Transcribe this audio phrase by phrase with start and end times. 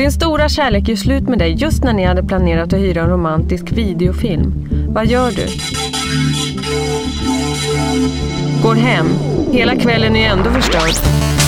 [0.00, 3.10] Din stora kärlek gör slut med dig just när ni hade planerat att hyra en
[3.10, 4.68] romantisk videofilm.
[4.88, 5.46] Vad gör du?
[8.62, 9.06] Går hem.
[9.52, 11.39] Hela kvällen är ju ändå förstörd.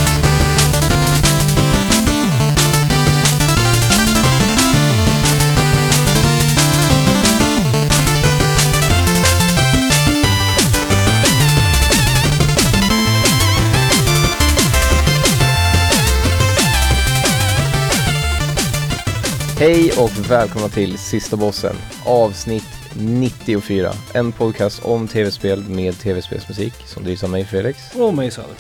[19.63, 21.77] Hej och välkomna till Sista Bossen,
[22.07, 22.65] avsnitt
[22.99, 23.93] 94.
[24.15, 27.79] En podcast om tv-spel med tv-spelsmusik som drivs av mig Felix.
[27.95, 28.55] Och mig Söder.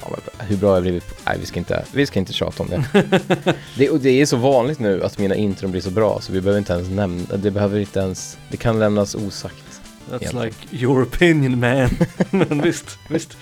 [0.00, 0.12] Fan.
[0.38, 1.04] Hur bra har jag blivit?
[1.26, 2.84] Nej, vi ska inte, vi ska inte tjata om det.
[3.76, 3.90] det.
[3.90, 6.58] Och det är så vanligt nu att mina intron blir så bra så vi behöver
[6.58, 9.80] inte ens nämna, det behöver inte ens, det kan lämnas osagt.
[10.10, 10.46] That's Egentligen.
[10.46, 11.88] like your opinion man.
[12.30, 13.36] Men visst, visst.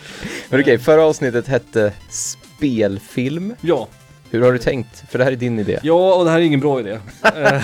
[0.48, 3.54] Men okej, förra avsnittet hette spelfilm.
[3.60, 3.88] Ja,
[4.30, 5.10] Hur har du tänkt?
[5.10, 5.78] För det här är din idé.
[5.82, 6.90] ja och det här är ingen bra idé.
[7.36, 7.62] Eh,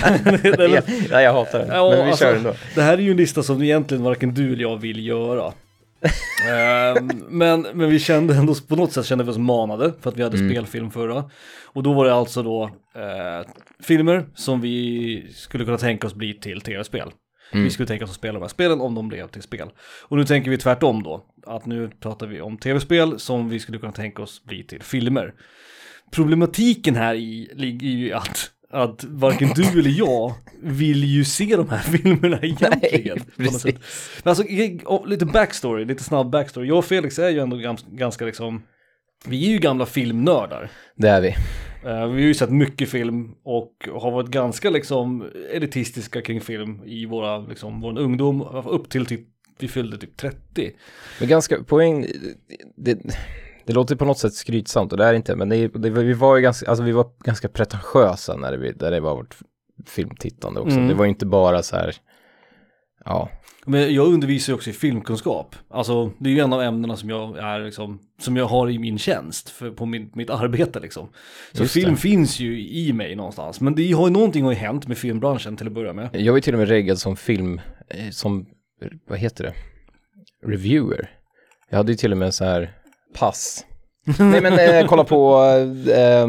[0.73, 0.81] Ja,
[1.11, 2.53] ja, jag hatar den, Ja, men vi alltså- kör ändå.
[2.75, 5.53] det här är ju en lista som egentligen varken du eller jag vill göra.
[6.49, 10.17] Ehm, men, men vi kände ändå, på något sätt kände vi oss manade för att
[10.17, 10.49] vi hade Mm.
[10.51, 11.23] spelfilm förra.
[11.65, 12.63] Och då var det alltså då
[12.95, 13.47] eh,
[13.83, 17.09] filmer som vi skulle kunna tänka oss bli till tv-spel.
[17.51, 17.63] Mm.
[17.63, 19.69] Vi skulle tänka oss att spela de här spelen om de blev till spel.
[20.03, 21.23] Och nu tänker vi tvärtom då.
[21.47, 25.33] Att nu pratar vi om tv-spel som vi skulle kunna tänka oss bli till filmer.
[26.11, 31.69] Problematiken här i ligger ju att, att varken du eller jag vill ju se de
[31.69, 33.17] här filmerna egentligen.
[33.17, 33.75] något precis.
[34.23, 34.43] Men alltså,
[35.05, 36.67] lite backstory, lite snabb backstory.
[36.67, 38.63] Jag och Felix är ju ändå gans, ganska liksom,
[39.25, 40.69] vi är ju gamla filmnördar.
[40.95, 41.35] Det är vi.
[41.85, 46.83] Eh, vi har ju sett mycket film och har varit ganska liksom elitistiska kring film
[46.85, 49.27] i våra, liksom, vår ungdom, upp till typ,
[49.59, 50.71] vi fyllde typ 30.
[51.19, 52.05] Men ganska, poäng,
[52.75, 52.99] det,
[53.67, 56.35] det låter på något sätt skrytsamt och det är inte, men det, det, vi var
[56.35, 59.37] ju ganska, alltså vi var ganska pretentiösa när det, där det var vårt
[59.85, 60.75] filmtittande också.
[60.75, 60.87] Mm.
[60.87, 61.95] Det var ju inte bara så här,
[63.05, 63.29] ja,
[63.65, 65.55] Men jag undervisar ju också i filmkunskap.
[65.69, 68.79] Alltså det är ju en av ämnena som jag är liksom, som jag har i
[68.79, 71.09] min tjänst för, på min, mitt arbete liksom.
[71.53, 71.97] Så Just film det.
[71.97, 73.61] finns ju i mig någonstans.
[73.61, 76.09] Men det har ju någonting har ju hänt med filmbranschen till att börja med.
[76.13, 78.45] jag ju till och med reggad som film, eh, som,
[79.07, 79.53] vad heter det,
[80.51, 81.09] reviewer.
[81.69, 82.73] Jag hade ju till och med så här
[83.13, 83.65] pass.
[84.19, 85.41] Nej men eh, kolla på,
[85.91, 86.27] eh,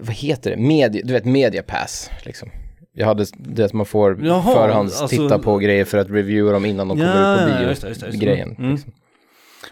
[0.00, 2.48] vad heter det, media, du vet media pass liksom.
[2.96, 6.52] Jag hade det att man får Jaha, förhands alltså- titta på grejer för att reviewa
[6.52, 7.68] dem innan de kommer ut på bio.
[7.68, 8.26] just det, just det, just det.
[8.26, 8.56] grejen.
[8.58, 8.72] Mm.
[8.72, 8.92] Liksom.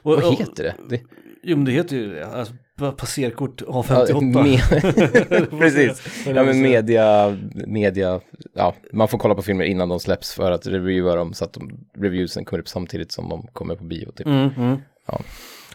[0.03, 0.75] Och, Vad och, heter det?
[0.89, 1.01] det
[1.43, 2.27] jo men det heter ju det.
[2.27, 4.33] Alltså, pa- passerkort ja, A58.
[4.33, 6.03] me- Precis.
[6.27, 8.21] Ja men media, media,
[8.55, 11.53] ja man får kolla på filmer innan de släpps för att reviewa dem så att
[11.53, 14.27] de, reviewsen kommer upp samtidigt som de kommer på bio typ.
[14.27, 14.77] Mm, mm.
[15.07, 15.21] Ja.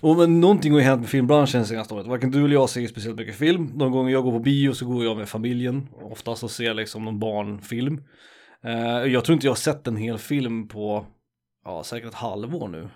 [0.02, 2.08] Och men någonting har ju hänt med filmbranschen senaste året.
[2.08, 3.78] Varken du eller jag ser speciellt mycket film.
[3.78, 5.88] De gånger jag går på bio så går jag med familjen.
[6.12, 8.02] Oftast så ser jag liksom någon barnfilm.
[8.63, 11.06] Eh, jag tror inte jag har sett en hel film på,
[11.66, 12.90] ja säkert ett halvår nu.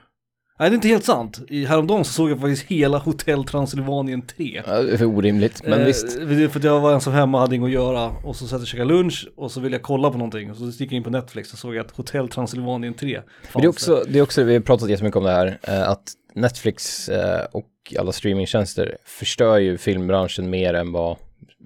[0.59, 1.41] Nej det är inte helt sant.
[1.47, 4.63] I, häromdagen så såg jag faktiskt hela Hotel Transylvanien 3.
[4.67, 6.13] Ja, det är för orimligt, men Eh, visst.
[6.13, 8.67] För att jag var ensam hemma, hade inget att göra och så satt jag och
[8.67, 11.09] käkade lunch och så ville jag kolla på någonting och så gick jag in på
[11.09, 14.23] Netflix och såg jag att Hotel Transylvanien 3 Men det är fanns också, det är
[14.23, 16.03] också, vi har pratat jättemycket om det här, eh, att
[16.35, 17.67] Netflix eh, och
[17.99, 21.17] alla streamingtjänster förstör ju filmbranschen mer än vad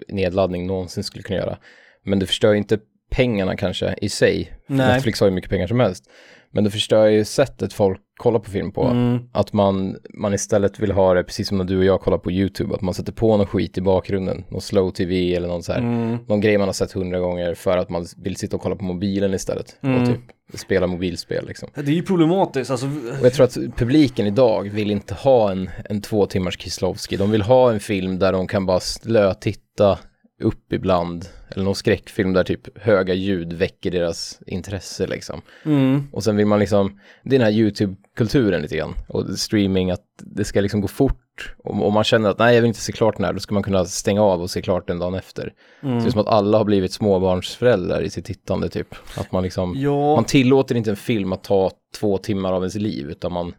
[0.08, 1.58] nedladdning någonsin skulle kunna göra.
[2.02, 2.78] Men det förstör ju inte
[3.10, 4.52] pengarna kanske i sig.
[4.66, 6.10] Netflix har ju mycket pengar som helst.
[6.56, 8.84] Men det förstör ju sättet folk kollar på film på.
[8.84, 9.18] Mm.
[9.32, 12.30] Att man, man istället vill ha det, precis som när du och jag kollar på
[12.32, 15.72] YouTube, att man sätter på någon skit i bakgrunden, någon slow tv eller någon så
[15.72, 16.18] här, Mm.
[16.28, 18.84] någon grej man har sett hundra gånger för att man vill sitta och kolla på
[18.84, 19.76] mobilen istället.
[19.80, 20.02] Mm.
[20.02, 20.20] Och typ
[20.54, 21.68] spela mobilspel liksom.
[21.74, 22.86] Det är ju problematiskt, alltså
[23.20, 27.16] Och jag tror att publiken idag vill inte ha en, en två timmars Kieslowski.
[27.16, 29.98] De vill ha en film där de kan bara slötitta
[30.40, 31.28] upp ibland.
[31.48, 35.42] Eller någon skräckfilm där typ höga ljud väcker deras intresse liksom.
[35.64, 36.08] mm.
[36.12, 38.94] Och sen vill man liksom, det är den här YouTube-kulturen lite grann.
[39.08, 41.54] Och streaming, att det ska liksom gå fort.
[41.64, 43.54] Om, om man känner att nej, jag vill inte se klart den här, då ska
[43.54, 45.52] man kunna stänga av och se klart den dagen efter.
[45.82, 46.00] Mm.
[46.00, 48.94] Så det är som att alla har blivit småbarnsföräldrar i sitt tittande typ.
[49.16, 52.74] Att man liksom, Ja, man tillåter inte en film att ta två timmar av ens
[52.74, 53.54] liv, utan man,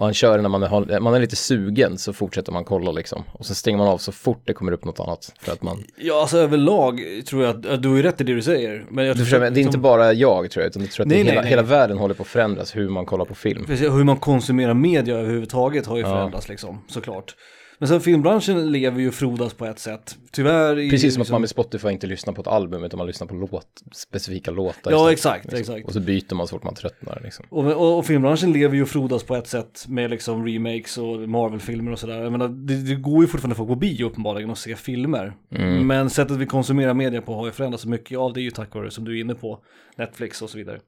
[0.00, 3.22] man kör när man är, man är lite sugen så fortsätter man kolla liksom.
[3.32, 5.32] Och så stänger man av så fort det kommer upp något annat.
[5.40, 8.24] För att man, ja, alltså överlag tror jag att att du har ju rätt i
[8.24, 8.84] det du säger.
[8.90, 10.90] Men jag tror förstår, men det är inte som- bara jag tror jag, utan jag
[10.90, 11.50] tror att Nej, nej, hela, nej.
[11.50, 13.64] hela världen håller på att förändras hur man kollar på film.
[13.66, 16.08] Precis, hur man konsumerar media överhuvudtaget har ju Ja.
[16.08, 17.34] förändrats liksom, såklart.
[17.80, 20.16] Men sen filmbranschen lever ju frodas på ett sätt.
[20.32, 20.90] Tyvärr.
[20.90, 23.26] Precis som att liksom- man med Spotify inte lyssnar på ett album utan man lyssnar
[23.26, 24.90] på låt, specifika låtar.
[24.90, 25.60] Ja, exakt, liksom.
[25.60, 25.86] exakt.
[25.86, 27.46] Och så byter man så fort man tröttnar liksom.
[27.48, 31.92] Och, och, och filmbranschen lever ju frodas på ett sätt med liksom remakes och Marvel-filmer
[31.92, 32.22] och sådär.
[32.22, 35.36] Jag menar, det, det går ju fortfarande folk på bio uppenbarligen och se filmer.
[35.50, 35.86] Mm.
[35.86, 38.74] Men sättet vi konsumerar media på har ju förändrats mycket av det är ju tack
[38.74, 39.58] vare, som du är inne på,
[39.96, 40.80] Netflix och så vidare.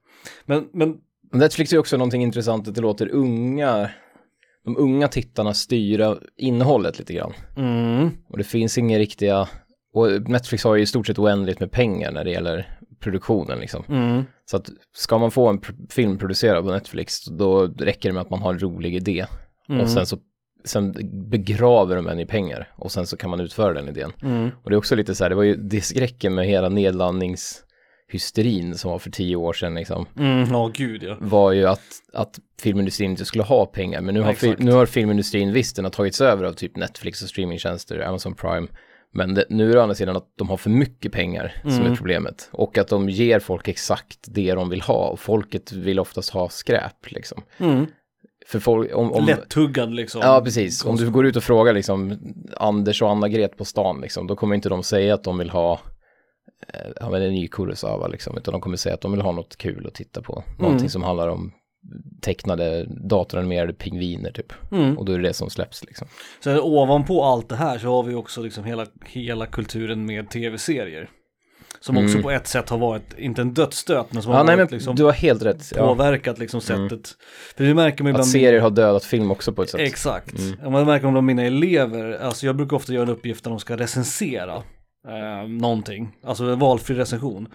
[0.46, 0.96] Men, men
[1.32, 3.90] Netflix är också någonting intressant att det låter unga,
[4.64, 7.32] de unga tittarna styra innehållet lite grann.
[7.56, 9.48] mm, Och det finns inga riktiga,
[9.94, 13.84] och Netflix har ju i stort sett oändligt med pengar när det gäller produktionen liksom.
[13.88, 15.60] mm, Så att ska man få en
[15.90, 19.26] film producerad på Netflix då räcker det med att man har en rolig idé.
[19.68, 20.18] mm, Och sen så
[20.64, 20.94] sen
[21.30, 24.12] begraver de en i pengar och sen så kan man utföra den idén.
[24.22, 26.68] mm, Och det är också lite så här, det var ju det skräcken med hela
[28.12, 31.16] nedlandningshysterin som var för tio år sedan liksom, mm, ja gud ja.
[31.20, 31.80] var ju att,
[32.12, 34.00] att filmindustrin inte skulle ha pengar.
[34.00, 34.58] Men nu har, Exakt.
[34.58, 38.68] nu har filmindustrin visst, den har tagits över av typ Netflix och streamingtjänster, Amazon Prime.
[39.14, 41.70] Men det, nu är det å andra sidan att de har för mycket pengar som
[41.70, 41.92] Mm.
[41.92, 42.48] är problemet.
[42.52, 45.08] Och att de ger folk exakt det de vill ha.
[45.08, 47.42] Och folket vill oftast ha skräp liksom.
[47.58, 47.86] Mm.
[48.46, 50.20] För folk, om, om, Lättuggad liksom.
[50.24, 50.84] Ja, precis.
[50.84, 52.18] Om du går ut och frågar liksom
[52.56, 55.80] Anders och Anna-Gret på stan liksom, då kommer inte de säga att de vill ha
[57.00, 59.56] ja, men en ny Kurosawa liksom, utan de kommer säga att de vill ha något
[59.56, 60.44] kul att titta på.
[60.58, 60.88] Någonting Mm.
[60.90, 61.52] som handlar om
[62.22, 64.52] tecknade datoranimerade pingviner typ.
[64.72, 64.98] Mm.
[64.98, 66.08] Och då är det det som släpps liksom.
[66.44, 71.08] Sen ovanpå allt det här så har vi också liksom hela, hela kulturen med tv-serier.
[71.80, 72.22] Som också Mm.
[72.22, 74.76] på ett sätt har varit, inte en dödsstöt, men som Ja, har nej varit men
[74.76, 75.72] liksom du har helt rätt.
[75.76, 75.86] Ja.
[75.86, 77.08] påverkat liksom sättet.
[77.56, 78.28] För det märker man Att ibland.
[78.28, 79.80] serier har dödat film också på ett sätt.
[79.80, 80.38] Exakt.
[80.38, 80.72] Mm.
[80.72, 83.60] Man märker om de mina elever, alltså jag brukar ofta göra en uppgift där de
[83.60, 84.62] ska recensera
[85.08, 87.48] eh, någonting, alltså en valfri recension.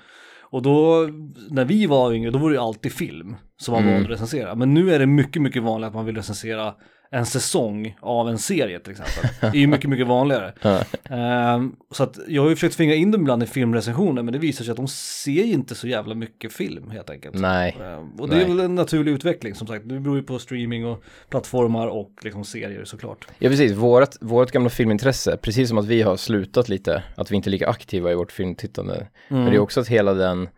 [0.49, 1.07] Och då,
[1.49, 3.93] när vi var yngre, då var det ju alltid film som man Mm.
[3.93, 4.55] valde att recensera.
[4.55, 6.73] Men nu är det mycket, mycket vanligare att man vill recensera
[7.09, 9.29] en säsong av en serie till exempel.
[9.41, 10.53] Det är ju mycket, mycket vanligare.
[11.09, 14.39] Ehm, så att jag har ju försökt tvinga in dem ibland i filmrecensioner, men det
[14.39, 17.35] visar sig att de ser inte så jävla mycket film helt enkelt.
[17.35, 17.77] Nej.
[17.81, 18.47] Ehm, och det är Nej.
[18.47, 19.89] väl en naturlig utveckling som sagt.
[19.89, 23.27] Det beror ju på streaming och plattformar och liksom serier såklart.
[23.39, 27.35] Ja precis, vårt, vårt gamla filmintresse, precis som att vi har slutat lite, att vi
[27.35, 29.07] inte är lika aktiva i vårt filmtittande.
[29.27, 30.49] Men det är också att hela den,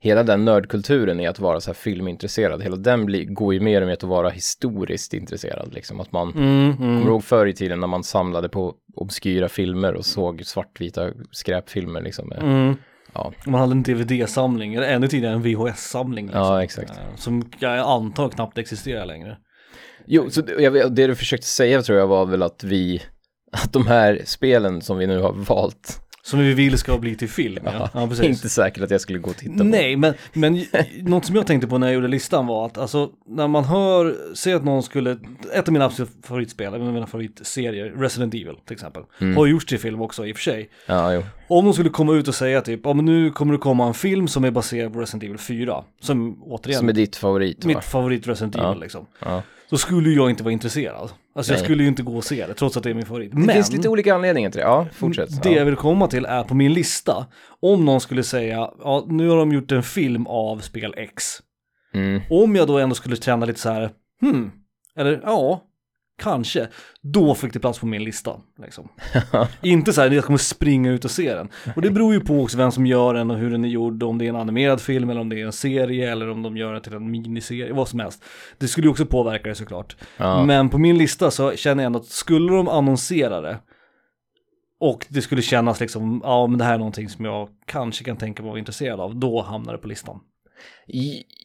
[0.00, 3.80] hela den nördkulturen i att vara så här filmintresserad, hela den blir, går ju mer
[3.80, 5.74] och mer till att vara historiskt intresserad.
[5.74, 6.00] Liksom.
[6.00, 9.94] Att man, Mm, kommer du ihåg förr i tiden när man samlade på obskyra filmer
[9.94, 12.28] och såg svartvita skräpfilmer liksom.
[12.28, 12.74] Med, Mm.
[13.14, 13.32] Ja.
[13.46, 16.26] Man hade en DVD-samling, eller ännu tidigare en VHS-samling.
[16.26, 16.90] Liksom, Ja, exakt.
[16.90, 19.36] eh, Som jag antar knappt existerar längre.
[20.06, 23.02] Jo, så det- det du försökte säga tror jag var väl att vi,
[23.52, 27.28] att de här spelen som vi nu har valt, Som vi vill ska bli till
[27.28, 27.62] film.
[27.64, 28.24] Ja, ja precis.
[28.24, 29.64] inte säkert att jag skulle gå och titta på.
[29.64, 30.64] Nej, men, men
[31.02, 34.16] något som jag tänkte på när jag gjorde listan var att alltså när man hör,
[34.34, 35.18] säg att någon skulle,
[35.54, 39.36] ett av mina absolut favoritspel, en av mina favoritserier, Resident Evil till exempel, Mm.
[39.36, 40.68] har gjorts till film också i och för sig.
[40.86, 41.22] Ja, jo.
[41.48, 43.94] Om de skulle komma ut och säga typ, ja men nu kommer det komma en
[43.94, 47.68] film som är baserad på Resident Evil 4, som återigen, Som är ditt favorit va?
[47.68, 48.56] mitt favorit Resident.
[48.56, 49.06] Evil liksom.
[49.70, 51.10] Då skulle jag inte vara intresserad.
[51.38, 51.64] Alltså jag Nej.
[51.64, 53.32] skulle ju inte gå och se det, trots att det är min favorit.
[53.46, 54.66] Det finns lite olika anledningar till det.
[54.66, 55.42] Ja, fortsätt.
[55.42, 55.56] Det ja.
[55.56, 57.26] jag vill komma till är på min lista,
[57.60, 61.24] om någon skulle säga, ja nu har de gjort en film av spel X.
[61.94, 62.20] Mm.
[62.30, 63.90] Om jag då ändå skulle känna lite så här,
[64.20, 64.50] hmm,
[64.96, 65.62] eller ja,
[66.18, 66.68] kanske,
[67.02, 68.36] då fick det plats på min lista.
[68.62, 68.88] Liksom.
[69.62, 71.48] Inte så här, jag kommer springa ut och se den.
[71.76, 74.02] Och det beror ju på också vem som gör den och hur den är gjord,
[74.02, 76.56] om det är en animerad film eller om det är en serie eller om de
[76.56, 78.24] gör den till en miniserie, vad som helst.
[78.58, 79.96] Det skulle ju också påverka det såklart.
[80.16, 80.44] Ja.
[80.44, 83.58] Men på min lista så känner jag ändå att skulle de annonsera det
[84.80, 88.16] och det skulle kännas liksom, ja men det här är någonting som jag kanske kan
[88.16, 90.20] tänka mig vara intresserad av, då hamnar det på listan.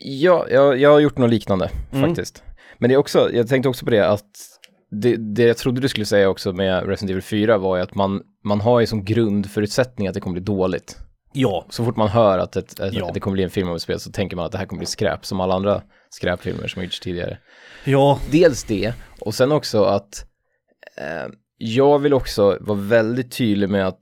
[0.01, 2.07] Ja, jag, jag har gjort något liknande Mm.
[2.09, 2.43] faktiskt.
[2.77, 4.52] Men det är också, jag tänkte också på det att
[5.01, 7.95] det, det jag trodde du skulle säga också med Resident Evil 4 var ju att
[7.95, 10.97] man, man har ju som grundförutsättning att det kommer bli dåligt.
[11.33, 13.11] Ja, Så fort man hör att, ett, att Ja.
[13.13, 14.79] det kommer bli en film om ett spel så tänker man att det här kommer
[14.79, 17.37] bli skräp som alla andra skräpfilmer som gjorts tidigare.
[17.85, 20.25] ja, Dels det, och sen också att
[20.97, 21.31] eh,
[21.65, 23.99] jag vill också vara väldigt tydlig med att,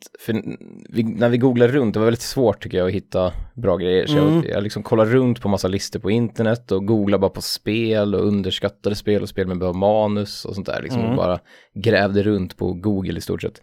[0.90, 4.06] vi, när vi googlar runt, det var väldigt svårt tycker jag att hitta bra grejer.
[4.08, 4.34] Så Mm.
[4.36, 8.16] jag, jag liksom kollar runt på massa listor på internet och googlar bara på spel
[8.16, 10.82] och underskattade spel och spel med bra manus och sånt där.
[10.82, 11.12] Liksom, Mm.
[11.12, 11.40] och bara
[11.76, 13.62] grävde runt på Google i stort sett.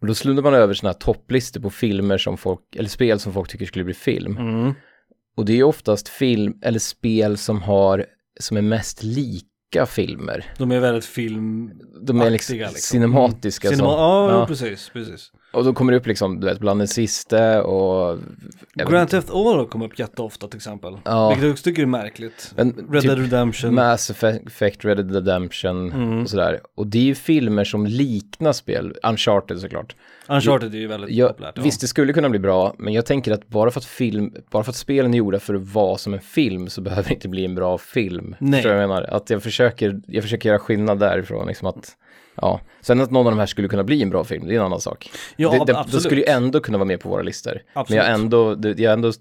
[0.00, 3.32] Och då slundar man över sådana här topplistor på filmer som folk, eller spel som
[3.32, 4.36] folk tycker skulle bli film.
[4.36, 4.72] mm.
[5.36, 8.06] Och det är oftast film eller spel som har,
[8.40, 9.02] som är mest
[9.72, 10.44] lika filmer.
[10.58, 11.70] de är väldigt film...
[12.00, 12.74] De är liksom liksom.
[12.74, 13.68] cinematiska.
[13.68, 13.98] Cinema, som,
[14.34, 15.32] ja, precis, precis.
[15.52, 18.18] Och då kommer det upp liksom, du vet, bland den sista och...
[18.74, 19.08] Grand.
[19.10, 20.98] Theft Auto kom upp jätteofta till exempel.
[21.04, 21.28] Ja.
[21.28, 22.52] Vilket jag också tycker är märkligt.
[22.56, 23.74] Men Red typ Dead Redemption.
[23.74, 26.22] Mass Effect, Red Dead Redemption Mm.
[26.22, 26.60] och sådär.
[26.76, 29.94] Och det är ju filmer som liknar spel, Uncharted såklart.
[30.28, 31.52] Uncharted är ju väldigt Jag, populärt.
[31.56, 31.62] Ja.
[31.62, 34.64] Visst, det skulle kunna bli bra, men jag tänker att bara för att film, bara
[34.64, 37.28] för att spelen är gjorda för att vara som en film så behöver det inte
[37.28, 38.36] bli en bra film.
[38.38, 38.52] Nej.
[38.62, 39.02] Förstår jag menar?
[39.02, 41.96] Att jag försöker, jag försöker göra skillnad därifrån, liksom att,
[42.34, 42.60] ja.
[42.80, 44.64] Sen att någon av de här skulle kunna bli en bra film, det är en
[44.64, 45.10] annan sak.
[45.36, 45.92] Ja, det, det, absolut.
[45.92, 47.60] då skulle ju ändå kunna vara med på våra listor.
[47.72, 47.88] Absolut.
[48.02, 49.12] Men jag ändå, det- jag ändå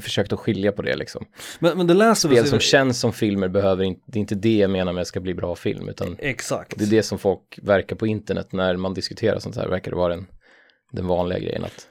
[0.00, 1.24] försökt att skilja på det liksom.
[1.58, 4.34] Men, men The Last Spel är- som känns som filmer behöver inte, det är inte
[4.34, 6.78] det jag menar med att ska bli bra film, utan Exakt.
[6.78, 9.96] det är det som folk verkar på internet när man diskuterar sånt här, verkar det
[9.96, 10.26] vara den,
[10.92, 11.86] den vanliga grejen att,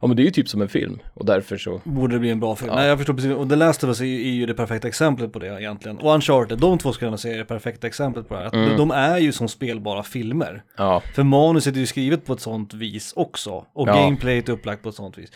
[0.00, 2.30] ja men det är ju typ som en film, och därför så, Borde det bli
[2.30, 2.70] en bra film.
[2.70, 2.76] Ja.
[2.76, 4.88] Nej jag förstår precis, och The Last of Us är ju, är ju det perfekta
[4.88, 5.98] exemplet på det egentligen.
[5.98, 8.46] Och Uncharted, de två skulle jag säga är det perfekta exemplet på det här.
[8.46, 8.68] Att Mm.
[8.68, 10.62] de, de är ju som spelbara filmer.
[10.76, 13.50] ja, För manuset är ju skrivet på ett sånt vis också.
[13.72, 13.94] Och Ja.
[13.94, 15.30] gameplayet är upplagt på ett sånt vis.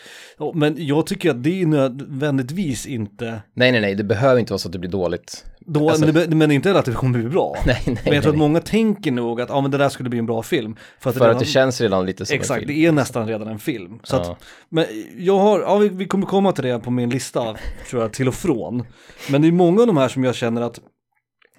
[0.53, 4.59] Men jag tycker att det är nödvändigtvis inte nej nej nej, det behöver inte vara
[4.59, 5.45] så att det blir dåligt.
[5.65, 7.55] Då, Alltså- men, det, men inte att det kommer bli bra.
[7.65, 9.89] Nej nej, men jag tror nej, att många tänker nog att ja, men det där
[9.89, 10.75] skulle bli en bra film.
[10.99, 12.79] För att, för redan, att det känns redan lite som Exakt, en film.
[12.81, 13.99] det är nästan redan en film.
[14.03, 14.21] Så Ja.
[14.21, 14.85] att, men
[15.17, 17.55] jag har, ja vi, vi kommer komma till det på min lista,
[17.89, 18.83] tror jag, till och från.
[19.29, 20.79] Men det är många av de här som jag känner att,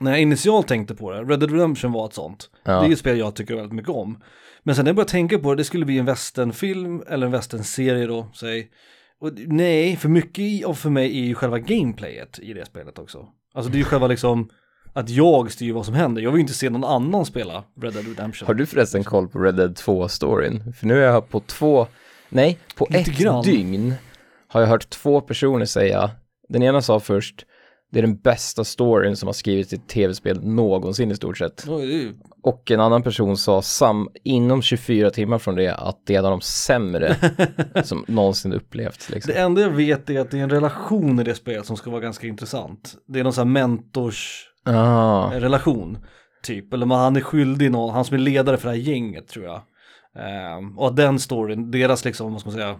[0.00, 2.50] när jag initialt tänkte på det, Red Dead Redemption var ett sånt.
[2.64, 2.80] Ja.
[2.80, 4.22] Det är ett spel jag tycker väldigt mycket om.
[4.62, 7.32] Men sen när jag började tänka på det, det skulle bli en westernfilm eller en
[7.32, 8.68] westernserie då, säg.
[9.20, 13.26] Och nej, för mycket av för mig är ju själva gameplayet i det spelet också.
[13.52, 14.48] Alltså det är ju själva liksom,
[14.92, 16.22] att jag styr vad som händer.
[16.22, 18.46] Jag vill ju inte se någon annan spela Red Dead Redemption.
[18.46, 20.72] Har du förresten koll på Red Dead 2-storyn?
[20.72, 21.86] För nu är jag på två,
[22.28, 23.42] nej, på Lite ett grann.
[23.42, 23.94] dygn
[24.48, 26.10] har jag hört två personer säga,
[26.48, 27.46] den ena sa först,
[27.92, 31.64] det är den bästa storyn som har skrivits i ett tv-spel någonsin i stort sett.
[31.68, 36.18] Oj, Och en annan person sa sam, inom 24 timmar från det att det är
[36.18, 37.16] en av de sämre
[37.84, 39.10] som någonsin upplevts.
[39.10, 39.32] Liksom.
[39.34, 41.90] Det enda jag vet är att det är en relation i det spelet som ska
[41.90, 42.94] vara ganska intressant.
[43.08, 46.00] Det är någon sån här mentorsrelation, Ah,
[46.42, 46.74] typ.
[46.74, 49.44] Eller man, han är skyldig någon, han som är ledare för det här gänget tror
[49.44, 49.62] jag.
[50.18, 52.76] Ehm, och att den storyn, deras liksom, vad ska man säga,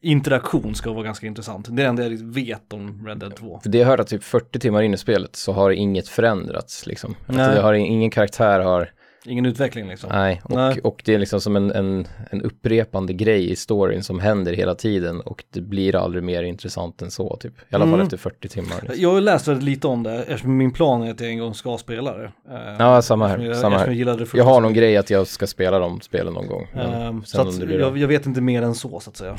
[0.00, 1.66] interaktion ska vara ganska intressant.
[1.68, 3.60] Det är det enda jag vet om Red Dead 2.
[3.62, 6.86] för det jag hörde att typ 40 timmar in i spelet så har inget förändrats
[6.86, 7.14] liksom.
[7.26, 7.54] Nej.
[7.54, 8.90] det har, ingen karaktär har
[9.24, 10.10] Ingen utveckling liksom.
[10.12, 10.80] Nej, och, Nej.
[10.84, 14.74] och det är liksom som en, en, en upprepande grej i storyn som händer hela
[14.74, 17.52] tiden och det blir aldrig mer intressant än så typ.
[17.58, 18.04] I alla fall Mm.
[18.04, 18.76] efter 40 timmar.
[18.82, 19.02] Liksom.
[19.02, 19.14] Jag
[19.48, 22.24] väldigt lite om det eftersom min plan är att jag en gång ska spela det.
[22.24, 23.38] Ehm, Ja, samma här.
[23.38, 23.90] jag, Samma här.
[23.90, 26.66] jag Jag har någon grej att jag ska spela de spelen någon gång.
[26.74, 29.36] Ehm, så att jag, jag vet inte mer än så så att säga.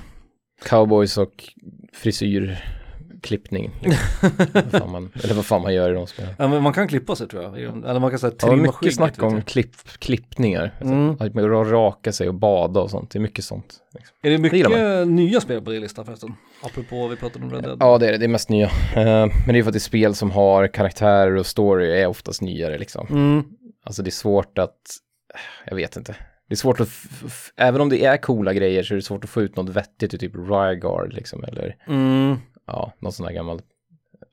[0.65, 1.53] Cowboys och
[1.94, 3.72] frisyrklippning.
[3.82, 4.30] Liksom.
[4.53, 6.34] Vad fan man, eller vad fan man gör i de spelen.
[6.38, 7.60] Ja, man kan klippa sig tror jag.
[7.60, 10.72] Eller man kan säga Ja, trimma mycket skinnet, snack om klipp, klippningar.
[10.82, 11.15] Mm.
[11.20, 13.12] Att man raka sig och bada och sånt.
[13.12, 13.75] Det är mycket sånt.
[13.94, 14.15] Liksom.
[14.22, 16.34] Är det mycket gillar nya spel på din lista förresten?
[16.63, 17.77] Apropå vi pratade om Red Dead.
[17.80, 18.18] Ja, det är det.
[18.18, 18.65] Det är mest nya.
[18.65, 22.08] Eh, men det är för att det är spel som har karaktärer och story är
[22.08, 23.08] oftast nyare liksom.
[23.10, 23.44] Mm.
[23.84, 24.77] Alltså det är svårt att,
[25.65, 26.15] jag vet inte.
[26.51, 26.89] Det är svårt att,
[27.58, 30.13] även om det är coola grejer så är det svårt att få ut något vettigt
[30.13, 31.43] ur typ Ryguard liksom.
[31.43, 32.36] Eller Mm.
[32.67, 33.62] ja, någon sån här gammal,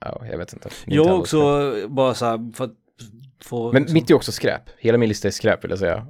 [0.01, 0.69] ja, jag vet inte.
[0.87, 1.41] Jag har Nintendo-spel.
[1.41, 2.75] också bara så här för att
[3.45, 3.73] få...
[3.73, 4.63] Men liksom- mitt är också skräp.
[4.79, 6.07] Hela min lista är skräp vill jag säga.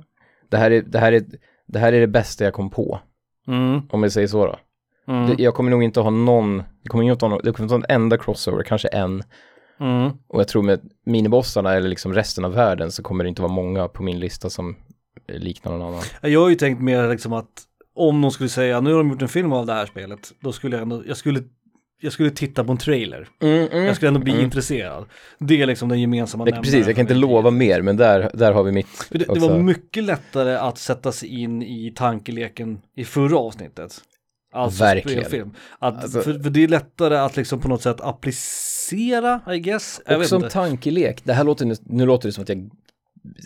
[0.49, 1.25] Det här är, det här är,
[1.67, 3.01] det här är det bästa jag kom på.
[3.49, 3.81] Mm.
[3.91, 4.59] Om jag säger så då.
[5.13, 5.27] Mm.
[5.37, 7.75] Det, jag kommer nog inte ha någon, det kommer inte ha någon, det kommer inte
[7.75, 9.23] ha en enda crossover, kanske en.
[9.81, 10.11] Mm.
[10.29, 13.53] Och jag tror med minibossarna eller liksom resten av världen så kommer det inte vara
[13.53, 14.77] många på min lista som
[15.29, 16.03] liknar någon annan.
[16.23, 19.23] Jag har ju tänkt mer liksom att om de skulle säga nu har de gjort
[19.23, 21.43] en film av det här spelet, då skulle jag ändå, jag skulle,
[22.01, 23.29] jag skulle titta på en trailer.
[23.73, 24.45] Jag skulle ändå bli Mm.
[24.45, 25.05] intresserad.
[25.39, 28.53] Det är liksom den gemensamma Det, precis, jag kan inte lova mer, men där, där
[28.53, 28.87] har vi mitt.
[29.11, 34.01] Det, det var mycket lättare att sätta sig in i tankeleken i förra avsnittet.
[34.53, 35.25] Alltså Verkligen.
[35.25, 35.55] spelfilm.
[35.79, 40.01] Att, Alltså- för, för det är lättare att liksom på något sätt applicera, I guess.
[40.07, 40.51] Jag Och som inte.
[40.51, 42.71] tankelek, det här låter, nu låter det som att jag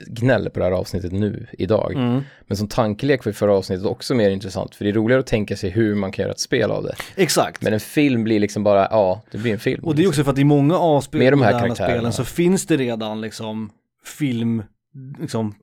[0.07, 1.93] gnäller på det här avsnittet nu, idag.
[1.95, 2.23] Mm.
[2.47, 5.57] Men som tankelek var förra avsnittet också mer intressant, för det är roligare att tänka
[5.57, 6.95] sig hur man kan göra ett spel av det.
[7.17, 7.62] Exakt.
[7.62, 9.85] Men en film blir liksom bara, ja, det blir en film.
[9.85, 11.95] Och det är också för att i många av spel, Med de här karaktärerna.
[11.95, 13.71] spelen så finns det redan liksom
[14.05, 14.62] film,
[15.21, 15.55] liksom,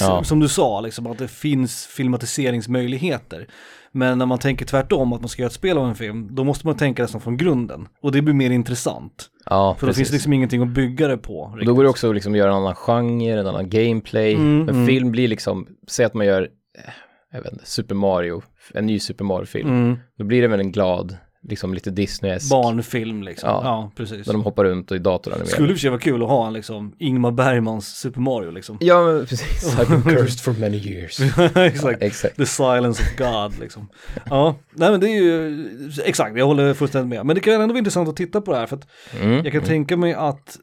[0.00, 0.24] Ja.
[0.24, 3.46] som du sa, liksom, att det finns filmatiseringsmöjligheter.
[3.92, 6.44] Men när man tänker tvärtom, att man ska göra ett spel av en film, då
[6.44, 7.88] måste man tänka nästan från grunden.
[8.02, 9.26] Och det blir mer intressant.
[9.46, 9.98] ja, För då precis.
[9.98, 11.40] finns det liksom ingenting att bygga det på.
[11.40, 14.34] Och då går det också att liksom göra en annan genre, en annan gameplay.
[14.34, 14.86] Mm, men mm.
[14.86, 16.92] film blir liksom, säg att man gör, eh,
[17.32, 18.42] jag vet inte, Super Mario,
[18.74, 19.68] en ny Super Mario-film.
[19.68, 19.98] Mm.
[20.18, 21.16] Då blir det väl en glad
[21.48, 22.50] liksom lite Disney-esk.
[22.50, 23.48] Barnfilm liksom.
[23.48, 23.60] Ja.
[23.64, 24.26] Ja, precis.
[24.26, 26.28] När de hoppar runt och i datorn Skulle i och för sig vara kul att
[26.28, 28.76] ha en liksom Ingmar Bergmans Super Mario liksom.
[28.80, 29.76] Ja, men precis.
[29.78, 31.20] I've been cursed for many years.
[31.56, 32.02] exakt.
[32.02, 32.36] Exakt.
[32.36, 33.88] The silence of God liksom.
[34.30, 35.66] Ja, nej men det är ju,
[36.04, 37.26] exakt, jag håller fullständigt med.
[37.26, 38.86] Men det kan ändå vara intressant att titta på det här för att
[39.20, 39.44] Mm.
[39.44, 40.58] jag kan tänka mig att,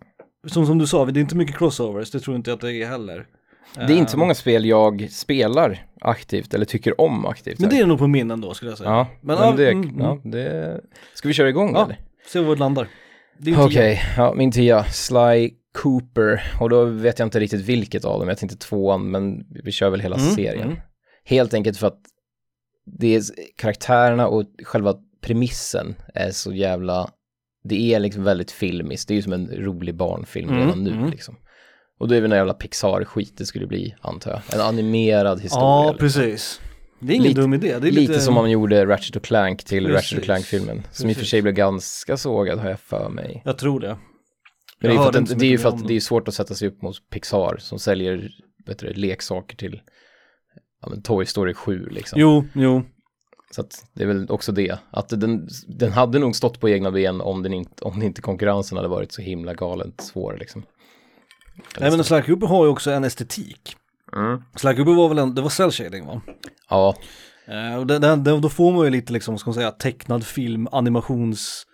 [0.48, 2.74] som, som du sa, det är inte mycket crossovers, det tror inte jag att det
[2.74, 3.26] är heller.
[3.76, 7.60] Det är inte så många spel jag spelar aktivt eller tycker om aktivt.
[7.60, 8.90] Men det är nog på min ändå skulle jag säga.
[8.90, 10.82] Ja, Men, men, det, mm, ja, det...
[11.14, 11.86] Ska vi köra igång Ja.
[11.86, 11.98] eller?
[12.28, 12.88] Se var det landar.
[13.58, 14.00] Okej, tio.
[14.18, 18.38] ja, min tia, Sly Cooper, och då vet jag inte riktigt vilket av dem, jag
[18.38, 20.68] tänkte tvåan, men vi kör väl hela Mm, serien.
[20.68, 20.78] mm.
[21.26, 22.00] Helt enkelt för att
[22.86, 23.22] det är
[23.58, 27.10] karaktärerna och själva premissen är så jävla,
[27.64, 30.92] det är liksom väldigt filmiskt, det är ju som en rolig barnfilm Mm, redan nu
[30.92, 31.10] mm.
[31.10, 31.36] liksom.
[32.02, 34.42] Och då är det någon jävla Pixar-skit det skulle bli, antar jag.
[34.56, 35.66] En animerad historia.
[35.66, 35.98] Ja, liksom.
[35.98, 36.62] precis.
[37.00, 37.80] Det är ingen Lite- dum idé.
[37.80, 39.96] Det är Lite, som om man gjorde Ratchet och Clank till Precis.
[39.96, 40.84] Ratchet och Clank-filmen.
[40.92, 41.30] Som i och för Precis.
[41.32, 43.42] sig blev ganska sågad har jag för mig.
[43.46, 43.88] Jag tror det.
[43.88, 43.98] Men
[44.80, 46.28] det är, Jag att, inte så det, det är ju för att det är svårt
[46.28, 48.30] att sätta sig upp mot Pixar som säljer
[48.80, 49.82] du, leksaker till
[50.82, 52.20] ja, men Toy Story 7 liksom.
[52.20, 52.84] Jo, jo.
[53.52, 54.78] Så att det är väl också det.
[54.92, 58.78] Att den, den hade nog stått på egna ben om, den inte, om inte konkurrensen
[58.78, 60.64] hade varit så himla galet svår liksom.
[61.80, 63.76] Nej men Cooper har ju också en estetik.
[64.16, 64.42] Mm.
[64.54, 66.22] Cooper var väl en, det var cell shading va?
[66.70, 66.96] Ja,
[67.52, 70.26] Eh, och det, det, det, då får man ju lite liksom, ska man säga, tecknad
[70.26, 71.66] film, animations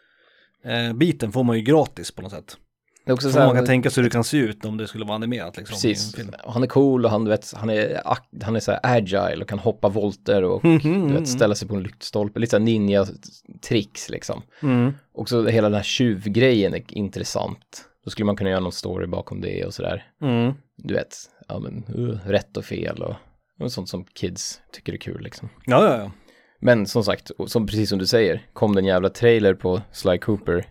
[0.65, 2.57] eh, biten får man ju gratis på något sätt.
[3.05, 4.87] det är också så man kan tänka sig hur det kan se ut om det
[4.87, 5.73] skulle vara animerat liksom.
[5.73, 6.15] Precis,
[6.45, 8.01] han är cool och han, vet, han är,
[8.43, 11.67] han är så här agile och kan hoppa volter och Mhm, du vet, ställa sig
[11.67, 14.41] på en lyktstolpe, lite så här ninja-tricks liksom.
[14.63, 14.93] Mm.
[15.13, 17.83] Också hela den här tjuvgrejen är intressant.
[18.07, 20.11] Då skulle man kunna göra någon story bakom det och sådär.
[20.21, 20.53] Mm.
[20.75, 21.15] Du vet,
[21.47, 23.15] ja men uh, rätt och fel och,
[23.59, 25.49] och sånt som kids tycker är kul liksom.
[25.65, 26.11] Ja, ja, ja.
[26.59, 30.65] Men som sagt, som, precis som du säger, kom den jävla trailer på Sly Cooper.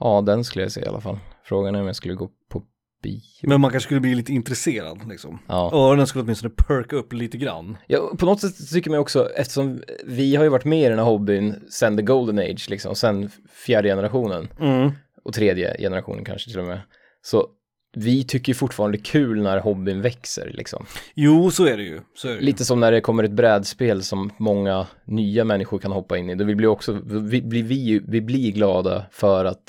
[0.00, 1.18] Ja, den skulle jag se i alla fall.
[1.44, 2.62] Frågan är om jag skulle gå på
[3.02, 3.20] bio.
[3.42, 5.38] Men man kanske skulle bli lite intresserad liksom.
[5.48, 5.70] Ja.
[5.74, 7.76] Öronen skulle åtminstone perka upp lite grann.
[7.86, 10.98] Ja, på något sätt tycker man också, eftersom vi har ju varit med i den
[10.98, 13.30] här hobbyn sen the golden age, liksom, sen
[13.66, 14.90] fjärde generationen Mm.
[15.24, 16.80] Och tredje generationen kanske till och med.
[17.22, 17.48] Så
[17.96, 20.86] vi tycker ju fortfarande kul när hobbyn växer, liksom.
[21.14, 21.96] Jo, så är det ju.
[21.96, 22.40] Är det ju.
[22.40, 26.34] Lite som när det kommer ett brädspel som många nya människor kan hoppa in i.
[26.34, 29.62] Då vi blir också, vi, blir vi, ju- vi blir glada för att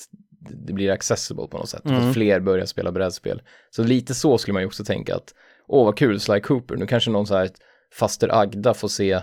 [0.68, 1.86] det blir accessible på något sätt.
[1.86, 2.08] Mm.
[2.08, 3.42] att fler börjar spela brädspel.
[3.70, 5.34] Så lite så skulle man ju också tänka att,
[5.68, 7.50] åh vad kul, Sly Cooper, nu kanske någon så här
[7.94, 9.20] faster Agda får se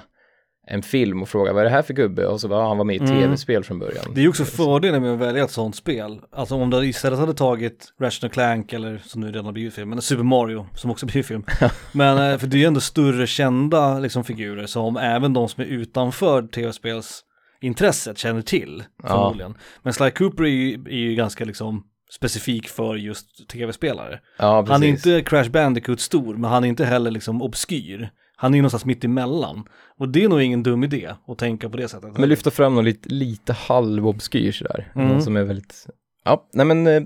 [0.70, 2.26] en film och fråga vad är det här för gubbe?
[2.26, 3.10] Och så bara, han var med i Mm.
[3.20, 4.04] tv-spel från början.
[4.14, 6.20] Det är ju också fördelen med att välja ett sånt spel.
[6.32, 9.92] Alltså om det istället hade tagit Ratchet Clank eller som nu redan har blivit film,
[9.92, 11.44] eller Super Mario som också blir film.
[11.92, 15.62] Men eh, för det är ju ändå större kända liksom, figurer som även de som
[15.62, 19.54] är utanför tv-spelsintresset känner till förmodligen.
[19.82, 24.20] Men Sly Cooper är ju, är ju ganska liksom specifik för just tv-spelare.
[24.38, 24.64] Ja.
[24.68, 28.10] Han är inte Crash Bandicoot stor, men han är inte heller liksom obskyr.
[28.40, 29.64] Han är ju någonstans mitt emellan.
[29.98, 32.18] Och det är nog ingen dum idé att tänka på det sättet.
[32.18, 34.92] Men lyfta fram någon lite, lite halvobskyr sådär.
[34.94, 35.08] Mm.
[35.08, 35.86] Någon som är väldigt,
[36.24, 37.02] ja, nej men, eh,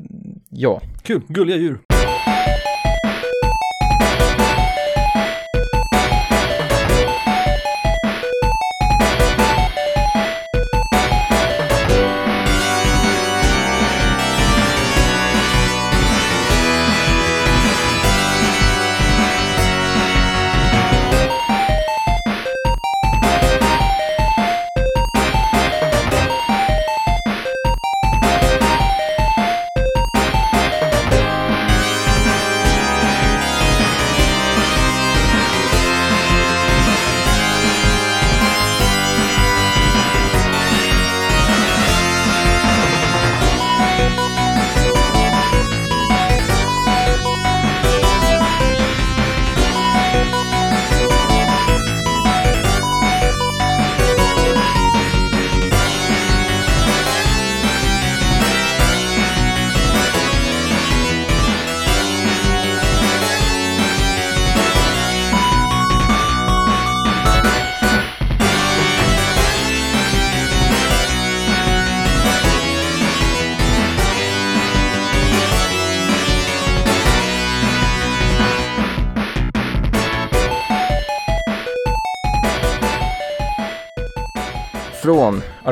[0.51, 0.81] ja.
[1.03, 1.79] Kul, gulliga djur.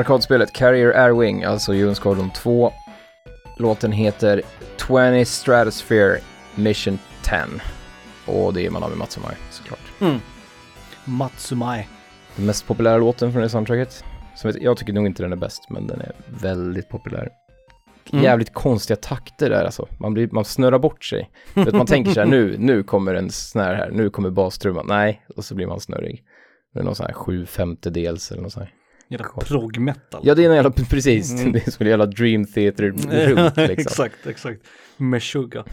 [0.01, 2.73] Arkadspelet Carrier Airwing, alltså Djurens Squadron 2.
[3.57, 4.41] Låten heter
[4.87, 6.19] 20 Stratosphere
[6.55, 7.37] Mission 10.
[8.25, 9.79] Och det är Manami Matsumai såklart.
[9.99, 10.19] Mm.
[11.05, 11.87] Matsumai.
[12.35, 14.03] Den mest populära låten från det soundtracket.
[14.35, 16.11] Som jag, tycker nog inte den är bäst, men den är
[16.41, 17.29] väldigt populär.
[18.11, 18.23] Mm.
[18.23, 19.87] Jävligt konstiga takter där alltså.
[19.99, 21.29] Man, blir, man snurrar bort sig.
[21.53, 24.85] Vet, man tänker så här, nu, nu kommer en snär här, nu kommer bastrumman.
[24.87, 26.23] Nej, och så blir man snurrig.
[26.73, 28.80] Det är någon sån här sju femtedels eller något sånt här.
[29.11, 30.21] Jävla prog metal.
[30.23, 31.51] Ja, det är en jävla, precis, Mm.
[31.51, 33.05] det är som en jävla dream theater-runt
[33.57, 33.71] liksom.
[33.71, 34.61] exakt, exakt.
[34.97, 35.65] Meshuggah.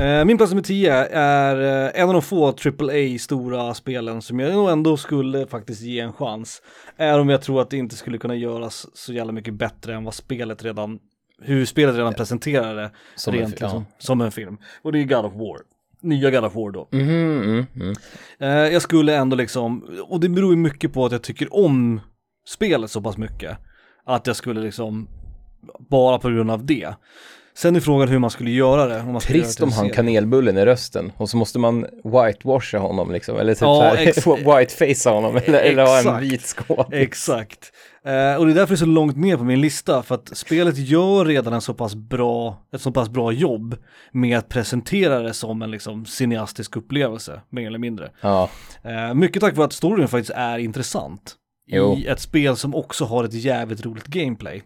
[0.00, 4.40] Eh, min plats nummer 10 är eh, en av de få AAA stora spelen som
[4.40, 6.62] jag nog ändå skulle faktiskt ge en chans.
[6.96, 10.04] Även om jag tror att det inte skulle kunna göras så jävla mycket bättre än
[10.04, 10.98] vad spelet redan,
[11.42, 14.56] hur spelet redan presenterar det Som en rent fi- liksom, som en film.
[14.82, 15.58] Och det är God of War.
[16.02, 16.88] Nya God of War då.
[16.90, 17.94] Mhm, mm, mm.
[18.38, 22.00] Eh, jag skulle ändå liksom, och det beror ju mycket på att jag tycker om
[22.46, 23.56] spelet så pass mycket.
[24.06, 25.08] Att jag skulle liksom,
[25.90, 26.94] bara på grund av det.
[27.56, 29.00] Sen är frågan hur man skulle göra det.
[29.00, 33.36] Om man Trist om han kanelbullen i rösten och så måste man whitewasha honom liksom,
[33.38, 36.22] eller typ Ja, ex- whitefacea honom, eller, eller ha en Exakt.
[36.24, 36.84] vit skål.
[36.92, 37.72] Exakt.
[38.04, 40.36] Eh, och det är därför det är så långt ner på min lista, för att
[40.36, 43.76] spelet gör redan en så pass bra, ett så pass bra jobb
[44.12, 48.10] med att presentera det som en liksom cineastisk upplevelse, mer eller mindre.
[48.20, 48.50] Ja,
[48.82, 51.34] Eh, mycket tack vare att storyn faktiskt är intressant.
[51.66, 51.96] Jo.
[51.96, 54.62] I ett spel som också har ett jävligt roligt gameplay.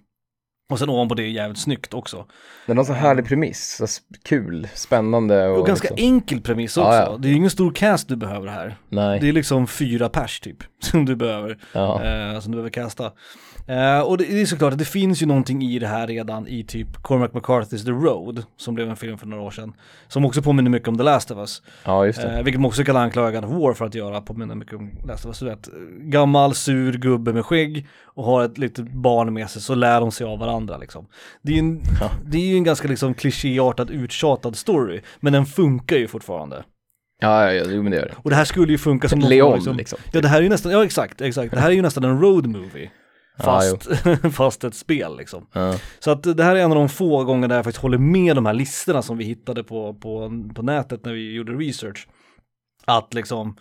[0.73, 2.27] Och sen ovanpå det är jävligt snyggt också.
[2.67, 3.87] den har så härlig premiss, så
[4.25, 6.91] kul, spännande och, Och ganska liksom, enkel premiss också.
[6.91, 7.17] Ja, ja.
[7.19, 8.77] Det är ingen stor cast du behöver här.
[8.89, 11.59] nej, Det är liksom fyra pers typ, som du behöver.
[11.73, 13.13] ja, eh, som du behöver kasta.
[13.69, 16.47] Eh, och det, det är såklart att det finns ju någonting i det här redan
[16.49, 19.73] i typ Cormac McCarthy's The Road, som blev en film för några år sedan.
[20.09, 21.63] Som också påminner mycket om The Last of Us.
[21.85, 22.37] ja just det.
[22.39, 25.29] Eh, vilket man också kan anklaga War för att göra, påminner mycket om Last of
[25.29, 25.39] Us.
[25.39, 25.69] Du vet,
[26.01, 30.11] gammal sur gubbe med skägg och har ett litet barn med sig så lär de
[30.13, 31.07] sig av varandra liksom.
[31.43, 32.11] Det är ju en, Ja.
[32.27, 36.65] det är ju en ganska liksom klichéartad, uttjatad story, men den funkar ju fortfarande.
[37.21, 38.15] Ja, ja, jo men det gör det.
[38.23, 39.99] Och det här skulle ju funka som Leon av liksom.
[40.13, 41.55] Ja det här är ju nästan, ja exakt, exakt.
[41.55, 42.91] Det här är ju nästan en road movie.
[43.39, 43.89] Ja, Fast,
[44.37, 45.47] fast ett spel liksom.
[45.53, 45.75] Ja.
[45.99, 48.37] Så att det här är en av de få gånger där jag faktiskt håller med
[48.37, 52.09] de här listorna som vi hittade på, på, på nätet när vi gjorde research.
[52.85, 53.57] Att liksom,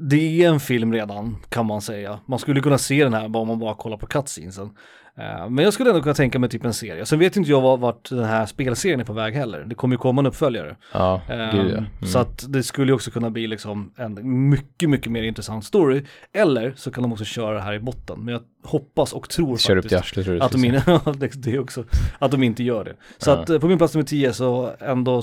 [0.00, 2.18] det är en film redan kan man säga.
[2.26, 4.70] Man skulle kunna se den här bara om man bara kollar på cutscenesen.
[5.18, 7.06] Eh, Men jag skulle ändå kunna tänka mig typ en serie.
[7.06, 9.64] Sen vet inte jag var- vart den här spelserien är på väg heller.
[9.64, 10.76] Det kommer ju komma en uppföljare.
[10.92, 11.78] Ja, Ehm, gud ja.
[11.78, 11.84] Mm.
[12.06, 16.02] Så att det skulle också kunna bli liksom en mycket, mycket mer intressant story.
[16.32, 18.20] Eller så kan de också köra det här i botten.
[18.24, 20.72] Men jag hoppas och tror Kör faktiskt arslet tror att de, in,
[21.18, 21.78] det- det
[22.18, 22.94] att de inte gör det.
[23.18, 23.34] Så Ja.
[23.42, 25.22] att eh, på min plats nummer 10 så ändå,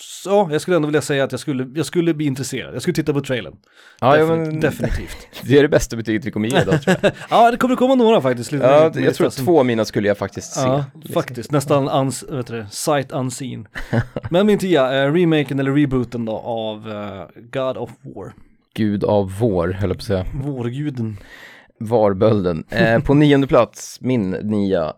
[0.00, 2.74] så, ja, jag skulle ändå vilja säga att jag skulle, jag skulle bli intresserad.
[2.74, 3.54] Jag skulle titta på trailern.
[4.00, 5.16] Ja, ja, Defini- men Definitivt.
[5.42, 7.12] det är det bästa betyget vi kommer ge då tror jag.
[7.30, 8.52] ja, det kommer komma några faktiskt.
[8.52, 10.60] Lite Ja, mer- jag tror att två av mina skulle jag faktiskt se.
[10.60, 11.12] Ja, liksom.
[11.14, 11.50] faktiskt.
[11.50, 13.68] Nästan uns, vet du, sight unseen.
[14.30, 18.32] Men min tia, eh, remaken eller rebooten då av eh, God of War.
[18.74, 20.26] Gud av vår, höll jag på att säga.
[20.34, 21.16] Vårguden.
[21.80, 22.64] Varbölden.
[22.70, 24.92] Eh, på nionde plats, min nia.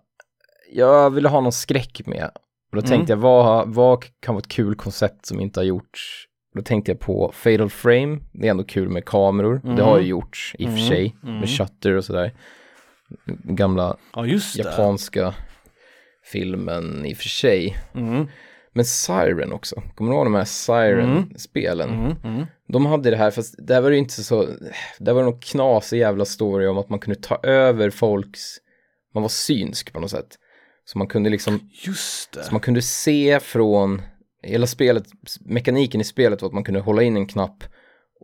[0.72, 2.30] Jag ville ha någon skräck med.
[2.70, 2.88] Och då Mm.
[2.90, 6.24] tänkte jag, vad, vad kan vara ett kul koncept som inte har gjorts?
[6.54, 8.18] Då tänkte jag på Fatal Frame.
[8.32, 9.60] Det är ändå kul med kameror.
[9.76, 10.88] Det har ju gjorts i och för Mm.
[10.88, 11.16] sig.
[11.22, 11.38] Mm.
[11.38, 12.32] Med Shutter och sådär.
[13.44, 14.26] Gamla Ja,
[14.56, 15.34] japanska
[16.32, 17.76] filmen i och för sig.
[17.94, 18.26] Mm.
[18.72, 19.82] Men Siren också.
[19.94, 21.90] Kommer du ihåg de här Siren-spelen?
[21.90, 22.16] Mm.
[22.24, 22.46] Mm.
[22.68, 24.46] De hade det här, fast där var det inte så,
[24.98, 28.40] där var det någon knasig jävla story om att man kunde ta över folks,
[29.14, 30.28] man var synsk på något sätt.
[30.92, 32.42] Så man kunde liksom, Just det.
[32.42, 34.02] så man kunde se från,
[34.42, 35.04] hela spelet,
[35.40, 37.64] mekaniken i spelet var att man kunde hålla in en knapp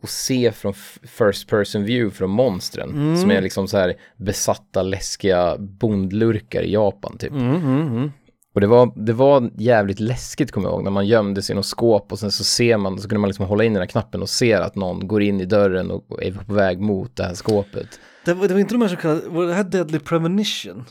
[0.03, 2.90] och se från first person view från monstren.
[2.90, 3.16] Mm.
[3.16, 7.31] Som är liksom så här besatta, läskiga bondlurkar i Japan typ.
[7.31, 8.11] Mm, mm, mm.
[8.55, 11.57] Och det var, det var jävligt läskigt kommer jag ihåg, när man gömde sig i
[11.57, 13.88] något skåp och sen så ser man, så kunde man liksom hålla in den här
[13.88, 17.24] knappen och ser att någon går in i dörren och är på väg mot det
[17.24, 18.00] här skåpet.
[18.24, 20.85] Det, var, det var inte de här så kallade, var det här Deadly Premonition?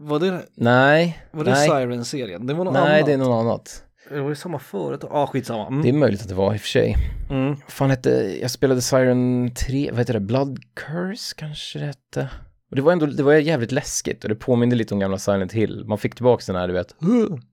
[0.00, 2.46] Var det, Nej, var det nej, Siren-serien?
[2.46, 3.06] Det var något nej annat.
[3.06, 3.84] det är något annat.
[4.10, 5.10] Det var ju samma företag.
[5.12, 5.66] Ah, skitsamma.
[5.66, 5.82] Mm.
[5.82, 6.96] Det är möjligt att det var i och för sig.
[7.30, 7.56] Mm.
[7.68, 12.28] Fan hette, jag spelade Siren 3, vad heter det, Blood Curse kanske det hette?
[12.70, 15.52] Och det var ändå, det var jävligt läskigt och det påminde lite om gamla Silent
[15.52, 15.84] Hill.
[15.86, 16.94] Man fick tillbaka den här, du vet,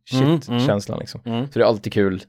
[0.10, 1.22] shit-känslan liksom.
[1.26, 1.46] Mm.
[1.48, 2.22] Så det är alltid kul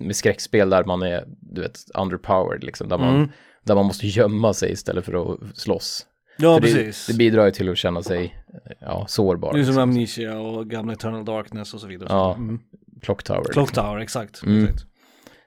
[0.00, 2.88] med skräckspel där man är, du vet, underpowered liksom.
[2.88, 3.28] Där man, Mm.
[3.64, 6.06] där man måste gömma sig istället för att slåss.
[6.38, 7.06] Ja, precis.
[7.06, 8.36] Det, det bidrar ju till att känna sig,
[8.80, 9.48] ja, sårbar.
[9.48, 9.78] Är som liksom.
[9.82, 12.08] Amnesia och gamla Eternal Darkness och så vidare.
[12.10, 12.58] Ja, Mm.
[13.02, 13.44] Clock Tower.
[13.44, 13.84] Clock liksom.
[13.84, 14.42] Tower, exakt.
[14.42, 14.68] Mm.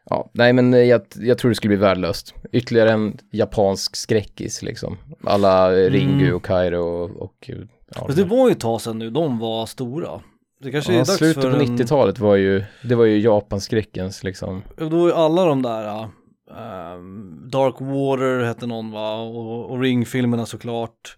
[0.09, 2.33] Ja, nej men eh, jag, jag tror det skulle bli värdelöst.
[2.51, 4.97] Ytterligare en japansk skräckis liksom.
[5.23, 6.35] Alla eh, Ringu Mm.
[6.35, 7.49] och Kairo och, och
[7.95, 10.21] ja, det var ju ett tag sedan nu de var stora.
[10.63, 11.77] Det kanske är ja, dags slutet för på en...
[11.77, 14.63] 90-talet var ju, det var ju Japanskräckens liksom.
[14.77, 16.07] Då var ju alla de där,
[16.57, 21.17] ehm, Dark Water hette någon va, och, och Ring-filmerna såklart.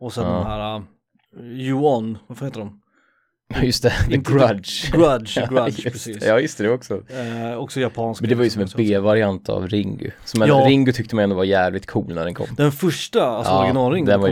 [0.00, 0.30] Och sen Ja.
[0.32, 2.80] de här uh, You On, vad heter de?
[3.54, 4.92] Ja, just det, The Grudge.
[4.92, 6.24] Grudge, Ja, Grudge just precis.
[6.26, 7.02] Ja, just det, också.
[7.10, 8.22] Eh, också japanska.
[8.22, 10.10] Men det var ju som en B-variant av Ringu.
[10.38, 10.54] Men Ja.
[10.66, 12.46] Ringu tyckte man ändå var jävligt cool när den kom.
[12.56, 14.28] Den första, alltså Ja, originalringen, den var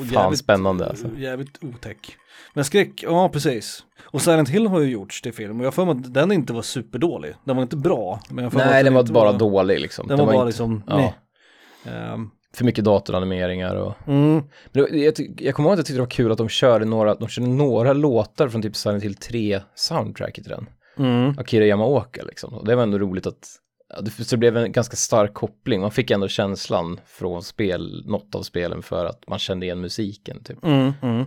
[0.00, 1.08] ju fan spännande, alltså.
[1.16, 2.16] Jävligt otäck.
[2.54, 3.84] Men skräck, ja precis.
[4.02, 6.52] Och Silent Hill har ju gjorts till film och jag för mig att den inte
[6.52, 7.34] var superdålig.
[7.44, 8.20] Den var inte bra.
[8.30, 10.08] Men jag Nej, den var bara dålig liksom.
[10.08, 11.14] Den var bara inte- liksom, ja, nej.
[11.84, 13.94] Ehm, För mycket datoranimeringar och...
[14.08, 16.48] mm, Men det, jag, jag kommer ihåg att jag tyckte det var kul att de
[16.48, 20.66] körde några, de körde några låtar från typ Silent Hill 3 soundtracket i den.
[20.98, 21.34] mm.
[21.38, 22.54] Akira Yamaoka liksom.
[22.54, 23.48] Och det var ändå roligt att,
[24.30, 25.80] det blev en ganska stark koppling.
[25.80, 30.44] Man fick ändå känslan från spel, något av spelen för att man kände igen musiken
[30.44, 30.64] typ.
[30.64, 31.24] Mm, mm.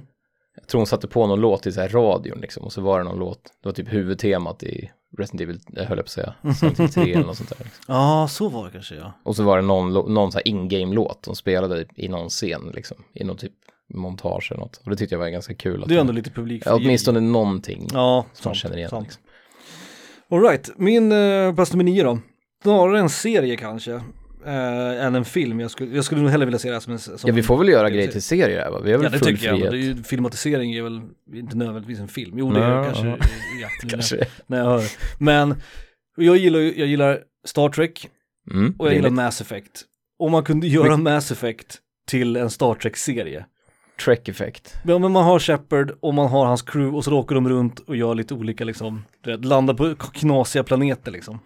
[0.65, 2.97] Jag tror hon satte på någon låt i så här radion liksom och så var
[2.97, 6.09] det någon låt, det var typ huvudtemat i Resident Evil, jag höll jag på att
[6.09, 7.57] säga, Silent Hill 3 eller något sånt där.
[7.63, 7.83] Liksom.
[7.87, 9.13] Ja, så var det kanske ja.
[9.23, 12.97] Och så var det någon, någon så här in-game-låt de spelade i någon scen liksom,
[13.13, 13.51] i någon typ
[13.93, 14.81] montage eller något.
[14.83, 15.83] Och det tyckte jag var ganska kul.
[15.83, 18.89] Att Det är ändå lite publik ja, åtminstone någonting Ja, som man känner igen.
[19.03, 19.21] Liksom.
[20.31, 22.19] Alright, min uh, plats nummer nio då.
[22.63, 24.01] Snarare en serie kanske.
[24.45, 25.59] Eh, än en film.
[25.59, 26.99] Jag skulle, jag skulle nog hellre vilja se det här som en...
[26.99, 28.79] Som Ja, vi får väl göra grejer till serier här va?
[28.83, 29.71] Vi har väl Ja det full tycker jag, men frihet.
[29.71, 31.01] det är ju, filmatisering är väl
[31.33, 32.35] inte nödvändigtvis en film.
[32.39, 33.15] Jo det är Nej, kanske, ja.
[33.83, 34.25] nu när- Kanske.
[34.47, 34.83] när jag hör.
[35.19, 35.55] Men
[36.17, 38.09] jag gillar, jag gillar Star Trek
[38.51, 39.09] Mm, och jag gillar.
[39.09, 39.81] Mass Effect.
[40.19, 41.77] Om man kunde göra Mass Effect
[42.07, 43.45] till en Star Trek-serie.
[44.05, 44.73] Trek effect.
[44.85, 47.79] Ja men man har Shepard och man har hans crew och så åker de runt
[47.79, 49.03] och gör lite olika liksom,
[49.43, 51.39] landar på knasiga planeter liksom.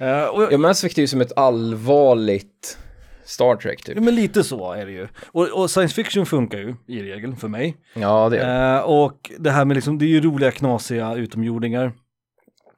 [0.00, 2.78] Eh, och, Ja, Mass Effect är ju som ett allvarligt
[3.24, 3.96] Star Trek typ.
[3.96, 5.08] Ja men lite så är det ju.
[5.26, 7.76] Och, och science fiction funkar ju i regel för mig.
[7.94, 8.78] Ja, det är det.
[8.78, 11.92] Eh, och det här med liksom, det är ju roliga knasiga utomjordingar.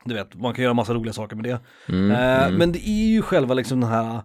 [0.04, 1.60] Du vet, man kan göra massa roliga saker med det.
[1.88, 2.54] Mm, Eh, mm.
[2.58, 4.22] Men det är ju själva liksom den här,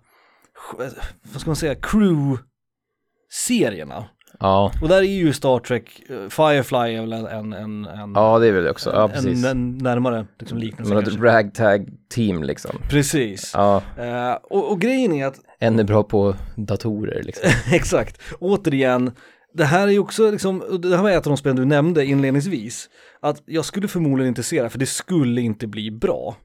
[1.31, 4.03] vad ska man säga, crew-serierna.
[4.39, 4.71] Ja.
[4.81, 8.47] Och där är ju Star Trek, eh, Firefly är väl en, en, en, ja, det
[8.47, 8.89] är väl det också.
[8.93, 9.45] Ja, en, precis.
[9.45, 12.75] en närmare liksom, liknelse har ett ragtag team liksom.
[12.89, 13.51] Precis.
[13.53, 17.49] Ja, Eh, och, och grejen är att en är bra på datorer liksom.
[17.71, 19.11] Exakt, återigen,
[19.53, 22.05] det här är ju också liksom, det här var ett av de spelen du nämnde
[22.05, 22.89] inledningsvis,
[23.21, 26.35] att jag skulle förmodligen inte se det, för det skulle inte bli bra.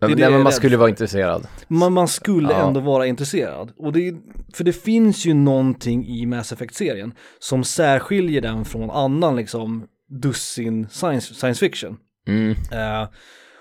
[0.00, 1.46] Men, nej, men man skulle vara intresserad.
[1.68, 2.66] Man, man skulle Ja.
[2.68, 3.72] ändå vara intresserad.
[3.76, 4.14] Och det,
[4.54, 9.86] för det finns ju någonting i Mass Effect-serien som särskiljer den från annan liksom
[10.22, 11.96] dussin science, science fiction.
[12.28, 12.50] Mm.
[12.50, 13.08] Eh,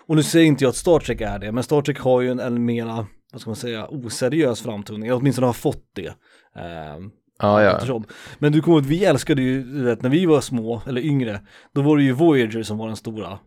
[0.08, 2.32] och nu säger inte jag att Star Trek är det, men Star Trek har ju
[2.32, 6.08] en, en mera, vad ska man säga, oseriös framtoning, eller åtminstone har fått det.
[6.56, 6.98] Eh,
[7.40, 8.02] Ja, ja.
[8.40, 11.42] Men du kommer ihåg vi älskade ju, du vet, när vi var små, eller yngre,
[11.76, 13.40] då var det ju Voyager som var den stora,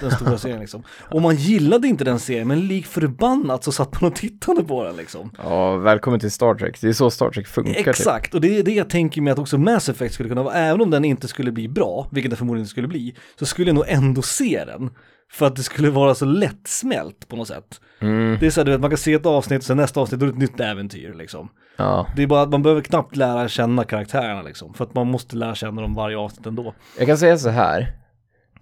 [0.00, 0.82] den stora serien liksom.
[1.10, 4.84] Och man gillade inte den serien, men lik förbannat så satt man och tittade på
[4.84, 5.30] den liksom.
[5.38, 6.80] Ja, välkommen till Star Trek.
[6.80, 7.74] Det är så Star Trek funkar.
[7.74, 7.86] Typ.
[7.86, 10.54] Exakt, och det är det jag tänker mig att också Mass Effect skulle kunna vara,
[10.54, 13.68] även om den inte skulle bli bra, vilket det förmodligen inte skulle bli, så skulle
[13.68, 14.90] jag nog ändå se den.
[15.32, 17.80] För att det skulle vara så lättsmält på något sätt.
[18.00, 18.36] Mm.
[18.40, 20.26] Det är så här, vet, man kan se ett avsnitt och sen nästa avsnitt då
[20.26, 21.48] är det ett nytt äventyr liksom.
[21.76, 22.06] Ja.
[22.16, 25.36] Det är bara att man behöver knappt lära känna karaktärerna liksom, för att man måste
[25.36, 26.74] lära känna dem varje avsnitt ändå.
[26.98, 27.92] Jag kan säga så här.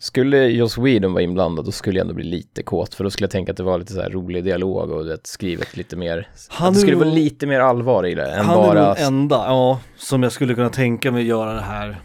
[0.05, 3.25] Skulle Joss Whedon vara inblandad då skulle jag ändå bli lite kåt för då skulle
[3.25, 6.29] jag tänka att det var lite så här rolig dialog och det skrivet lite mer.
[6.49, 8.87] Han att det är skulle vara lite mer allvar i det än Han är bara.
[8.87, 12.01] nog den enda, ja, som jag skulle kunna tänka mig göra det här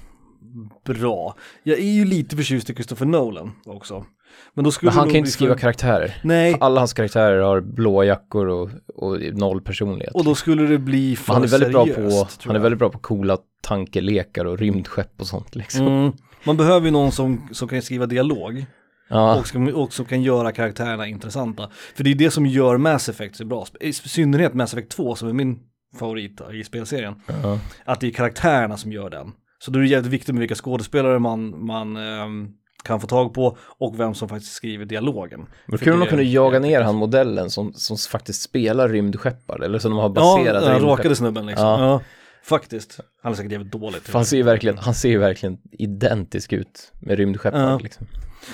[0.85, 1.35] bra.
[1.63, 4.05] Jag är ju lite förtjust i Christopher Nolan också.
[4.53, 5.59] Men då skulle Men han kan nog inte skriva för...
[5.59, 6.15] karaktärer.
[6.23, 10.15] Nej, Alla hans karaktärer har blåa jackor och, och noll personlighet.
[10.15, 12.59] och då skulle det bli för Men han är väldigt bra på, seriöst, han är
[12.59, 15.87] väldigt bra på coola tankelekar och rymdskepp och sånt liksom.
[15.87, 16.11] Mm.
[16.43, 18.65] Man behöver ju någon som, som kan skriva dialog
[19.11, 21.69] Ja, och, som, och som kan göra karaktärerna intressanta.
[21.95, 25.15] För det är det som gör Mass Effect så bra, i synnerhet Mass Effect 2
[25.15, 25.59] som är min
[25.99, 27.15] favorit i spelserien.
[27.43, 27.59] ja.
[27.85, 29.31] Att det är karaktärerna som gör den.
[29.59, 32.47] Så då är det jävligt viktigt med vilka skådespelare man, man ehm,
[32.83, 35.45] kan få tag på och vem som faktiskt skriver dialogen.
[35.65, 39.91] Men de kunde är jaga ner han modellen som, som faktiskt spelar rymdskeppar eller som
[39.91, 40.89] de har Ja, baserat den rymdskepp.
[40.99, 41.65] rakade snubben liksom.
[41.67, 41.79] Ja.
[41.85, 42.01] Ja.
[42.49, 42.99] Faktiskt.
[43.23, 44.01] Han är säkert jävligt dålig.
[44.01, 47.79] För han ser ju verkligen, han ser ju verkligen identisk ut med rymdskeppar Ja.
[47.83, 48.07] liksom.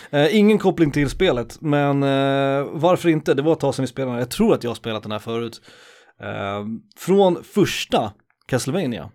[0.10, 3.34] Eh, ingen koppling till spelet, men eh, varför inte?
[3.34, 4.20] Det var ett tag sedan vi spelade.
[4.20, 5.62] Jag tror att jag har spelat den här förut.
[6.22, 6.66] Eh,
[6.98, 8.12] från första
[8.48, 9.10] Castlevania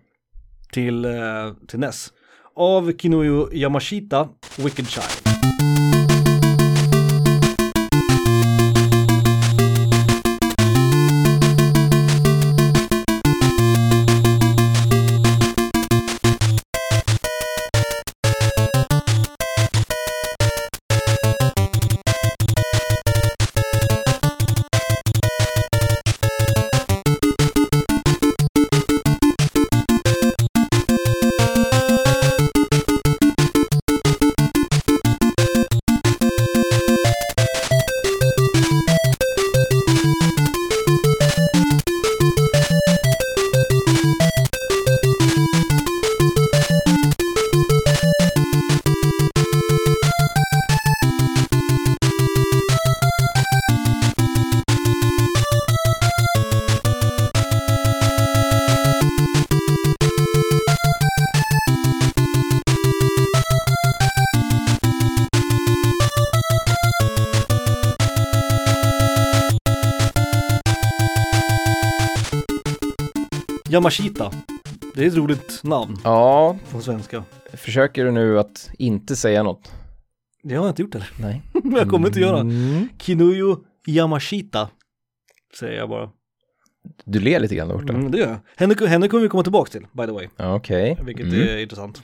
[0.73, 1.11] till, eh,
[1.67, 2.09] till NES.
[2.55, 5.90] Av Kinuyo Yamashita, Wicked Child.
[73.71, 74.31] Yamashita.
[74.95, 77.23] Det är ett roligt namn Ja, på svenska.
[77.53, 79.71] försöker du nu att inte säga något?
[80.43, 81.09] Det har jag inte gjort heller.
[81.19, 81.41] Nej.
[81.79, 82.39] Jag kommer inte göra.
[82.39, 82.87] Mm.
[82.99, 83.57] Kinuyo
[83.87, 84.69] Yamashita.
[85.59, 86.09] Säger jag bara.
[87.05, 87.93] Du ler lite grann där borta.
[87.93, 88.37] Mm, det gör jag.
[88.55, 90.27] Henne, henne kommer vi komma tillbaka till, by the way.
[90.37, 90.97] Okej.
[91.05, 91.41] Vilket Mm.
[91.41, 92.01] är intressant.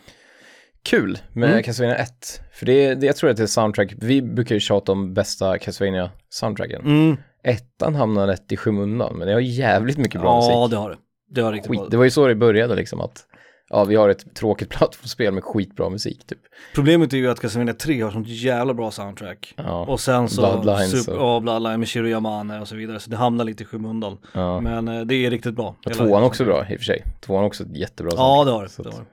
[0.83, 1.63] Kul med Mm.
[1.63, 2.41] Castlevania 1.
[2.53, 3.93] För det, det, jag tror att det är soundtrack.
[3.97, 6.81] Vi brukar ju tjata om bästa Castlevania soundtracken.
[6.81, 7.17] Mm.
[7.43, 10.71] Ettan hamnar rätt i skymundan, men det har jävligt mycket bra Ja, musik.
[10.71, 10.97] det har det.
[11.29, 11.79] Det har riktigt Skit.
[11.79, 11.89] bra.
[11.89, 13.25] Det var ju så det började liksom att
[13.69, 16.39] ja, vi har ett tråkigt plattformsspel med skitbra musik typ.
[16.75, 19.53] Problemet är ju att Castlevania 3 har sånt jävla bra soundtrack.
[19.57, 22.99] Ja, Och sen så, Bloodlines super, och- ja, Bloodline med Shiro Yamane och så vidare.
[22.99, 24.17] Så det hamnar lite i skymundan.
[24.33, 24.59] ja.
[24.61, 25.75] Men eh, det är riktigt bra.
[25.85, 27.03] Och tvåan också bra i och för sig.
[27.21, 28.89] Tvåan också ett jättebra Ja, soundtrack, det har det.
[28.89, 29.09] Det, har det.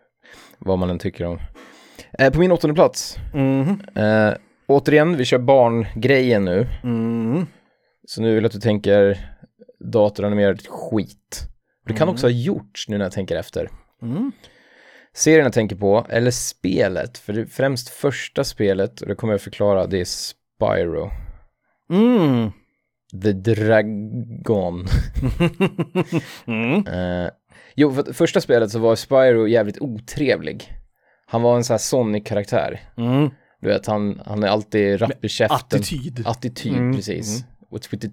[0.58, 1.38] Vad man än tycker om.
[2.18, 3.16] Eh, på min åttonde plats.
[3.34, 3.80] Mhm.
[3.94, 4.34] Eh,
[4.66, 6.66] återigen, vi kör barngrejen nu.
[6.82, 7.46] Mhm.
[8.06, 9.30] Så nu vill jag att du tänker
[9.92, 11.48] datoranimerad skit.
[11.84, 13.68] Och Det kan också ha gjorts nu när jag tänker efter.
[14.02, 14.32] Mm.
[15.12, 19.40] Serien jag tänker på, eller spelet, för det främst första spelet, och det kommer jag
[19.40, 21.10] förklara, det är Spyro.
[21.90, 22.50] Mm.
[23.22, 24.86] The Dragon.
[26.46, 26.86] Mm.
[26.86, 27.30] Eh,
[27.74, 30.72] jo, för första spelet så var Spyro jävligt otrevlig.
[31.26, 32.80] Han var en sån här Sonic-karaktär.
[32.96, 33.30] Mm.
[33.60, 35.56] Du vet, han, han är alltid rapp i käften.
[35.80, 36.22] Attityd.
[36.26, 37.44] Attityd, Mm, precis.
[37.70, 38.12] What's with the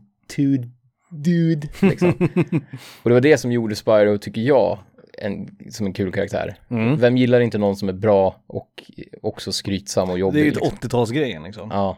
[1.11, 2.09] dude, liksom.
[3.03, 4.79] och det var det som gjorde Spyro, tycker jag,
[5.17, 6.55] en, som en kul karaktär.
[6.69, 6.97] Mm.
[6.97, 10.39] Vem gillar inte någon som är bra och också skrytsam och Det jobbig?
[10.39, 10.67] är ju liksom?
[10.67, 11.69] ett 80-talsgrejen liksom.
[11.71, 11.97] Ja,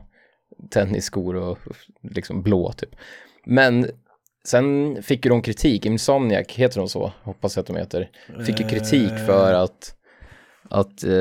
[0.70, 1.58] tennisskor och
[2.02, 2.96] liksom blå typ.
[3.46, 3.88] Men
[4.46, 7.12] sen fick ju de kritik, Insomniac, heter de så?
[7.24, 8.10] Hoppas jag att de heter.
[8.46, 9.26] Fick ju kritik Eh.
[9.26, 9.96] för att,
[10.70, 11.12] att eh,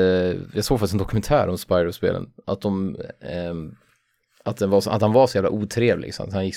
[0.53, 3.75] jag såg faktiskt en dokumentär om Spyro-spelen, att de, ehm,
[4.45, 6.55] att, så, att han var så jävla otrevlig, så att, han gick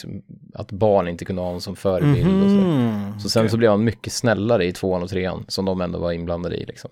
[0.55, 2.57] att barn inte kunde ha honom som förebild och så.
[2.57, 3.21] Mhm.
[3.21, 6.13] Så sen så blev han mycket snällare i tvåan och trean, som de ändå var
[6.13, 6.91] inblandade i liksom.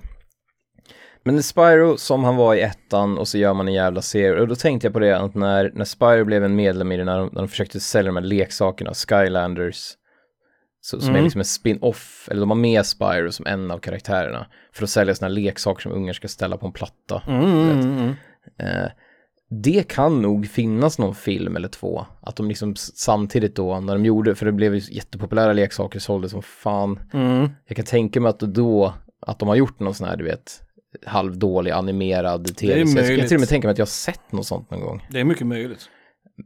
[1.26, 4.40] Men Spyro som han var i ettan och så gör man en jävla serie.
[4.40, 7.04] Och då tänkte jag på det att när, när Spyro blev en medlem i det,
[7.04, 9.92] när de, när de försökte sälja de här leksakerna, Skylanders,
[10.80, 11.24] så, som är Mm.
[11.24, 15.14] liksom en spin-off, eller de har med Spyro som en av karaktärerna, för att sälja
[15.14, 17.22] sådana här leksaker som ungar ska ställa på en platta.
[17.26, 18.14] Mm, mm, mm.
[18.58, 18.90] Eh,
[19.50, 24.04] det kan nog finnas någon film eller två, att de liksom samtidigt då, när de
[24.04, 27.00] gjorde, för det blev ju jättepopulära leksaker, sålde som fan.
[27.12, 27.48] Mm.
[27.66, 28.94] Jag kan tänka mig att då,
[29.26, 30.60] att de har gjort någon sån här, du vet,
[31.06, 34.46] halvdålig animerad tv Jag kan till och med tänka mig att jag har sett något
[34.46, 35.06] sånt någon gång.
[35.10, 35.88] Det är mycket möjligt.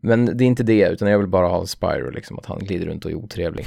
[0.02, 2.86] Men det är inte det, utan jag vill bara ha Spyro, liksom, att han glider
[2.86, 3.66] runt och är otrevlig.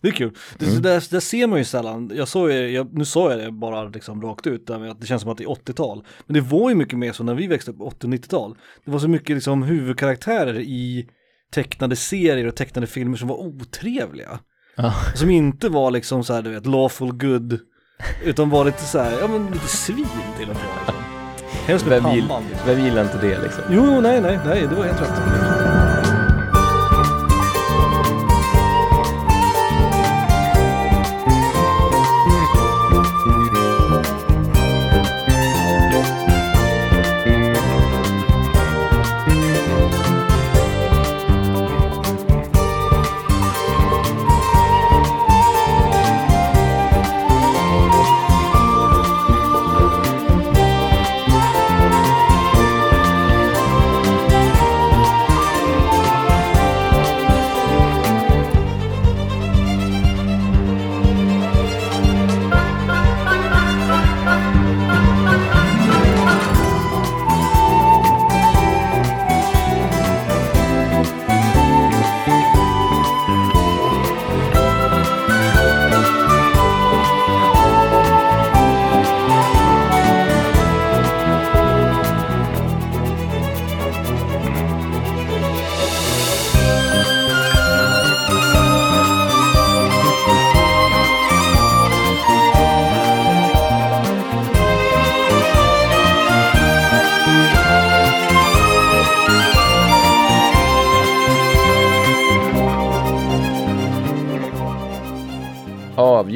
[0.00, 0.30] Det är kul.
[0.58, 0.82] Det, Mm.
[0.82, 2.10] där, det ser man ju sällan.
[2.14, 5.22] Jag såg jag, nu sa jag det bara liksom rakt ut, där att det känns
[5.22, 6.04] som att det är 80-tal.
[6.26, 8.56] Men det var ju mycket mer så när vi växte upp, 80 och 90-tal.
[8.84, 11.06] Det var så mycket liksom huvudkaraktärer i
[11.54, 14.38] tecknade serier och tecknade filmer som var otrevliga.
[14.76, 14.94] Ja.
[15.14, 17.58] Som inte var liksom så här, du vet, lawful good,
[18.24, 20.06] utan var lite så här, ja men lite svin
[20.38, 20.64] till och med.
[20.76, 20.94] Liksom.
[21.66, 22.24] Helst med Vem, gill.
[22.24, 22.44] Liksom.
[22.66, 23.62] vem gillar inte det liksom?
[23.70, 25.91] Jo, nej, nej, nej, det var helt rätt.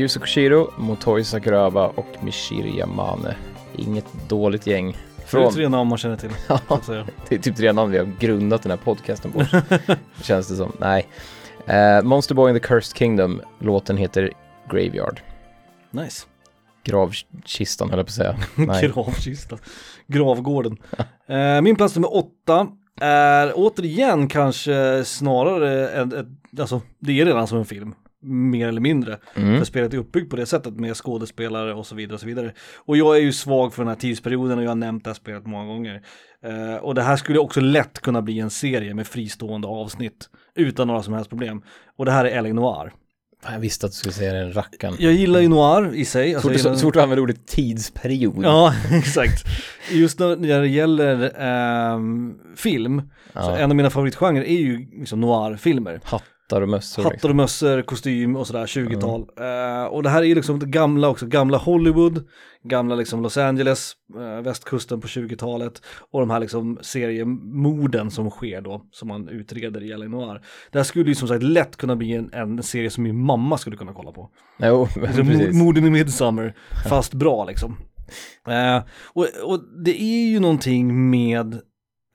[0.07, 3.36] Yuzo Koshiro, Motoi Sakuraba och Mishiri Yamane.
[3.76, 4.92] Inget dåligt gäng.
[4.92, 6.30] Det är Från, tre namn man känner till.
[7.28, 9.44] Det är typ tre namn vi har grundat den här podcasten på.
[10.22, 10.72] Känns det som.
[10.78, 11.07] Nej.
[11.66, 13.40] Eh, Monster Boy in the Cursed Kingdom.
[13.59, 14.32] Låten heter
[14.70, 15.20] Graveyard.
[15.90, 16.26] Nice.
[16.84, 18.36] Gravkistan höll jag på att säga.
[18.54, 18.88] Nej.
[18.88, 19.59] Gravkista.
[20.07, 20.76] Gravgården.
[21.28, 22.66] Eh, min plats nummer åtta
[23.00, 27.94] är återigen kanske snarare en, ett, alltså det är redan som en film.
[28.26, 29.18] Mer eller mindre.
[29.34, 29.58] Mm.
[29.58, 32.52] För spelet är uppbyggt på det sättet med skådespelare och så vidare och så vidare.
[32.76, 35.14] Och jag är ju svag för den här tidsperioden och jag har nämnt det här
[35.14, 36.02] spelet många gånger.
[36.44, 40.88] Eh, och det här skulle också lätt kunna bli en serie med fristående avsnitt utan
[40.88, 41.62] några som helst problem.
[41.98, 42.52] Och det här är L.A.
[42.52, 42.92] Noir.
[43.52, 44.94] Jag visste att du skulle säga den rackaren.
[44.98, 46.34] Jag gillar ju noir i sig.
[46.34, 48.44] Alltså, Så så, så fort du använder ordet tidsperiod.
[48.44, 49.44] Ja, exakt.
[49.92, 53.02] Just när när det gäller ehm, film,
[53.32, 53.58] så Ja.
[53.58, 56.00] en av mina favoritgenrer är ju liksom noir-filmer.
[56.49, 57.03] Hattar och mössor.
[57.03, 57.30] Hattar liksom.
[57.30, 59.20] och mössor, kostym och sådär, 20-tal.
[59.20, 62.24] Eh, och det här är ju liksom det gamla också, gamla Hollywood,
[62.64, 68.61] gamla liksom Los Angeles, eh, västkusten på 20-talet och de här liksom seriemorden som sker
[68.61, 70.09] då, som man utreder i L.A.
[70.09, 70.42] Noir.
[70.72, 73.59] Det här skulle ju som sagt lätt kunna bli en, en serie som min mamma
[73.59, 74.30] skulle kunna kolla på.
[74.59, 75.59] Jo, Liksom.
[75.59, 76.55] Morden i Midsummer,
[76.88, 77.76] fast bra liksom.
[78.49, 78.82] Eh,
[79.12, 81.61] och, och det är ju någonting med,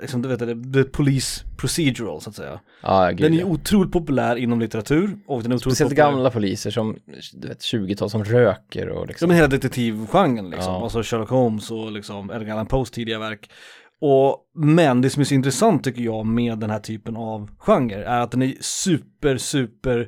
[0.02, 2.60] liksom, du vet det, the police procedural så att säga.
[2.84, 3.46] Ja, gud, Den är ja.
[3.46, 6.12] otroligt populär inom litteratur och den är otroligt Speciellt populär.
[6.12, 6.98] gamla poliser som,
[7.34, 9.28] du vet, 20-tal som röker och Ja liksom.
[9.28, 10.84] men hela detektivgenren liksom, Ja.
[10.84, 13.50] alltså Sherlock Holmes och liksom Edgar Allan Poes tidiga verk.
[14.02, 18.04] Och, men det som är så intressant tycker jag med den här typen av genre
[18.06, 20.08] är att den är super, super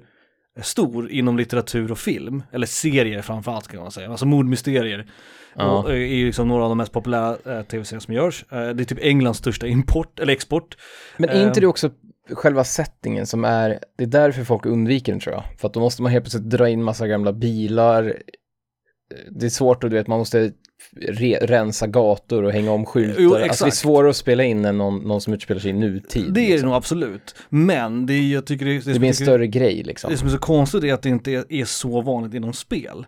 [0.62, 5.12] stor inom litteratur och film, eller serier framförallt kan man säga, alltså mordmysterier.
[5.56, 5.90] Ja.
[5.90, 8.46] Eh, är ju liksom några av de mest populära eh, tv-serier som görs.
[8.52, 10.78] Eh, det är typ Englands största import, eller export.
[11.18, 11.62] Men är inte Eh.
[11.62, 11.92] det också
[12.32, 15.44] själva settingen som är, det är därför folk undviker den tror jag.
[15.60, 18.18] För att då måste man helt plötsligt dra in massa gamla bilar.
[19.32, 20.52] Det är svårt och du vet, man måste
[21.42, 23.22] rensa gator och hänga om skyltar.
[23.22, 25.74] Jo, Alltså det är svårare att spela in än någon, någon som utspelar sig i
[25.74, 26.34] nutid.
[26.34, 26.70] Det är det liksom.
[26.70, 27.36] nog absolut.
[27.50, 30.12] Men det är, jag tycker det, det, Det blir en större grej liksom.
[30.12, 33.06] Det som är så konstigt är att det inte är, är så vanligt inom spel.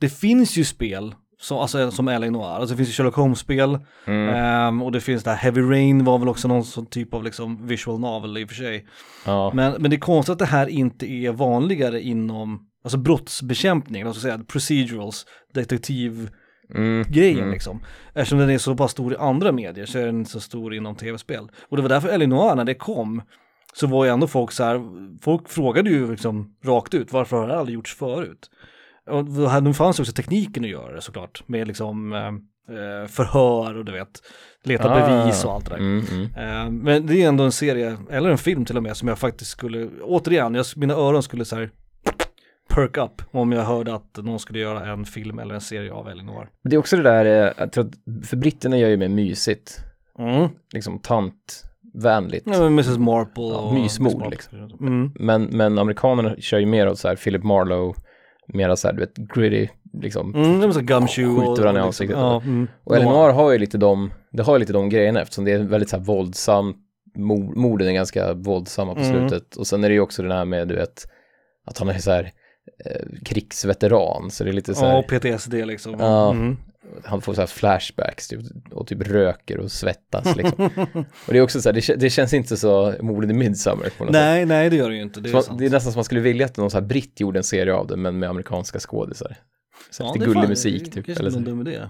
[0.00, 2.30] Det finns ju spel, som, alltså, som L.A.
[2.30, 4.34] Noir, alltså det finns ju Sherlock Holmes-spel, Mm.
[4.34, 7.24] ehm, och det finns det här Heavy Rain var väl också någon sån typ av
[7.24, 8.86] liksom visual novel i och för sig.
[9.26, 9.52] Ja.
[9.54, 14.20] Men, men det är konstigt att det här inte är vanligare inom, alltså brottsbekämpning, alltså
[14.20, 16.30] säga procedurals, detektivgrejen
[16.74, 17.04] Mm.
[17.12, 17.50] Mm.
[17.50, 17.80] liksom.
[18.14, 20.74] Eftersom den är så pass stor i andra medier så är den inte så stor
[20.74, 21.48] inom tv-spel.
[21.68, 22.26] Och det var därför L.A.
[22.26, 23.22] Noir när det kom,
[23.72, 24.80] så var ju ändå folk så här,
[25.20, 28.50] folk frågade ju liksom rakt ut, varför har det aldrig gjorts förut?
[29.10, 29.24] Och
[29.62, 32.26] nu fanns också tekniken att göra det såklart, med liksom eh,
[32.76, 34.22] eh, förhör och du vet,
[34.62, 35.08] leta Ah.
[35.08, 35.78] bevis och allt det där.
[35.78, 36.24] Mm, mm.
[36.24, 39.18] Eh, men det är ändå en serie, eller en film till och med, som jag
[39.18, 41.70] faktiskt skulle, återigen, jag, mina öron skulle så här
[42.74, 46.08] perk up om jag hörde att någon skulle göra en film eller en serie av
[46.08, 46.48] Elinor.
[46.64, 49.80] Det är också det där, eh, jag tror att, för britterna gör ju mer mysigt.
[50.18, 50.48] Mm.
[50.72, 52.46] Liksom tantvänligt.
[52.46, 54.30] Ja, Mrs Marple Ja, och mysmord, Marple.
[54.30, 54.58] liksom.
[54.80, 55.12] Mm.
[55.14, 57.94] Men, men amerikanerna kör ju mer åt så här Philip Marlowe,
[58.48, 60.34] mera så här, du vet, gritty, liksom.
[60.34, 61.46] Mm, det var så gumshoe och...
[61.46, 62.16] Skjuter varandra i ansiktet.
[62.18, 62.68] Ja, mm.
[62.84, 65.58] Och Eleanor har ju lite de, det har ju lite de grejerna eftersom det är
[65.58, 66.76] väldigt så här våldsamt,
[67.16, 69.12] mord, morden är ganska våldsamma på Mm.
[69.28, 69.56] slutet.
[69.56, 71.06] Och sen är det ju också det här med, du vet,
[71.66, 72.32] att han är så här
[73.24, 75.96] krigsveteran, så det är lite så Ja, här, och PTSD liksom.
[75.98, 76.30] Ja.
[76.30, 76.56] Mm.
[77.04, 78.40] han får så här flashbacks typ,
[78.70, 80.64] och typ röker och svettas liksom.
[81.26, 84.04] och det är också så här, det, det känns inte så morden i Midsummer på
[84.04, 84.22] något sätt.
[84.22, 85.20] Nej, nej det gör det ju inte.
[85.20, 86.86] Det är, Så man, det är nästan som man skulle vilja att någon så här
[86.86, 89.36] britt gjorde en serie av det, men med amerikanska skådisar.
[89.90, 91.08] Så Ja, lite gullig fan- musik typ.
[91.08, 91.38] Eller så.
[91.38, 91.80] dum idé.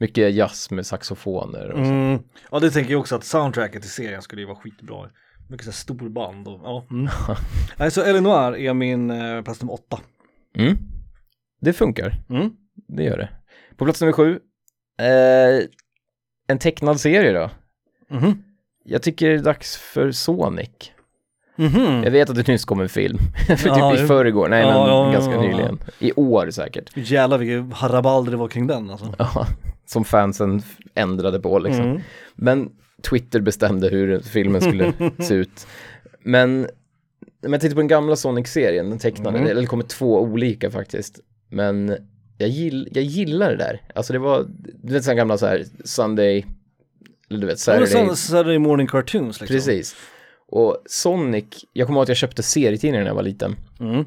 [0.00, 1.92] Mycket jazz med saxofoner och så.
[1.92, 2.18] Mm.
[2.50, 5.08] Ja, det tänker jag också att soundtracket till serien skulle ju vara skitbra.
[5.48, 6.86] Mycket så här storband och ja.
[6.90, 7.08] Mm.
[7.76, 10.00] Nej, så Elinor är min eh, plats nummer åtta.
[10.56, 10.76] Mm.
[11.60, 12.14] Det funkar.
[12.30, 12.50] Mm.
[12.88, 13.28] Det gör det.
[13.76, 14.38] På plats nummer sju.
[15.00, 15.64] Eh,
[16.48, 17.50] en tecknad serie då.
[18.16, 18.42] Mhm.
[18.84, 20.70] Jag tycker det är dags för Sonic.
[21.56, 22.02] Mhm.
[22.04, 23.18] Jag vet att det nyss kom en film.
[23.46, 24.48] för typ Ja, i det- förrgår.
[24.48, 25.78] Nej, Ja, men ja, ganska nyligen.
[25.98, 26.90] I år säkert.
[26.96, 29.14] Jävlar vilket harabalder det var kring den alltså.
[29.18, 29.46] Ja,
[29.86, 30.62] som fansen
[30.94, 31.84] ändrade på liksom.
[31.84, 32.00] Mm.
[32.34, 32.70] Men
[33.02, 35.66] Twitter bestämde hur filmen skulle se ut.
[36.22, 36.68] Men
[37.46, 39.50] om jag tittar på den gamla Sonic-serien, den tecknade, Mm.
[39.50, 41.20] eller det kommer två olika faktiskt.
[41.48, 41.96] Men
[42.38, 43.82] jag, gill, jag gillar det där.
[43.94, 44.46] Alltså det var,
[44.82, 46.46] du vet sådana gamla så här Sunday,
[47.30, 47.86] eller du vet Ja, Saturday.
[48.06, 49.54] sån Saturday morning cartoons liksom.
[49.56, 49.96] Precis.
[50.50, 53.56] Och Sonic, jag kommer ihåg att jag köpte serietidningar när jag var liten.
[53.80, 54.04] Mm.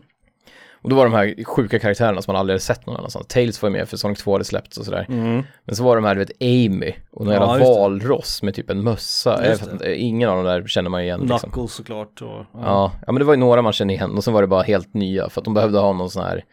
[0.84, 3.28] Och då var de här sjuka karaktärerna som man aldrig hade sett någon annanstans.
[3.28, 5.06] Tails var ju med för Sonic 2 hade släppts och sådär.
[5.10, 5.44] Mm.
[5.66, 8.84] Men så var de här, du vet, Amy och någon Ja, valross med typ en
[8.84, 9.42] mössa.
[9.42, 11.40] Vet ingen av dem där känner man igen liksom.
[11.40, 12.22] Knuckles såklart.
[12.22, 12.46] Och, ja.
[12.54, 14.64] Ja, ja men det var ju några man kände igen och sen var det bara
[14.64, 16.44] helt nya för att de behövde ha någon sån här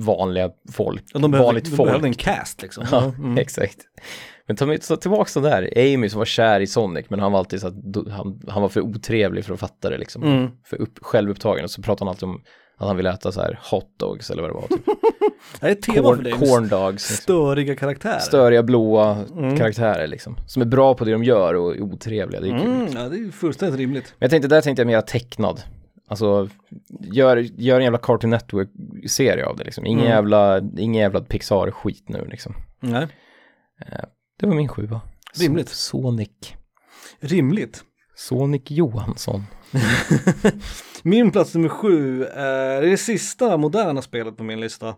[0.00, 1.88] vanliga folk, Ja, de behövde, vanligt de folk.
[1.88, 2.84] behövde en cast liksom.
[2.92, 3.38] Ja, Mm.
[3.38, 3.78] exakt.
[4.46, 7.38] Men ta så tillbaka så där, Amy som var kär i Sonic men han var
[7.38, 7.74] alltid så att
[8.10, 10.22] han, han var för otrevlig för att fatta det liksom.
[10.22, 10.50] Mm.
[10.64, 12.40] För upp, självupptagen och så pratade han alltid om
[12.76, 14.68] att han ville äta så här hot dogs eller vad det var.
[14.68, 14.84] Typ.
[15.60, 16.32] Det är ett tema för corn, dig.
[16.32, 16.92] corn dogs.
[17.10, 17.16] Liksom.
[17.16, 18.18] Störiga karaktärer.
[18.18, 19.56] Störiga blåa Mm.
[19.56, 20.36] karaktärer liksom.
[20.46, 22.66] Som är bra på det de gör och är otrevliga, det är kul.
[22.72, 24.04] Mm, ja, det är ju fullständigt rimligt.
[24.18, 25.62] Men jag tänkte, där tänkte jag mer tecknad.
[26.08, 26.48] Alltså,
[27.00, 29.86] gör, gör en jävla Cartoon Network-serie av det liksom.
[29.86, 30.10] Ingen Mm.
[30.12, 32.54] jävla, ingen jävla Pixar-skit nu liksom.
[32.80, 33.06] Nej.
[34.40, 35.00] Det var min sjua.
[35.40, 35.68] Rimligt.
[35.68, 36.28] So- Sonic.
[37.20, 37.84] Rimligt.
[38.28, 39.42] Sonic Johansson.
[41.02, 44.88] Min plats nummer sju är det sista moderna spelet på min lista.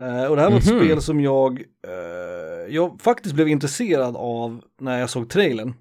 [0.00, 0.78] Eh, och det här var ett Mhm.
[0.80, 5.74] spel som jag, eh, jag faktiskt blev intresserad av när jag såg trailern.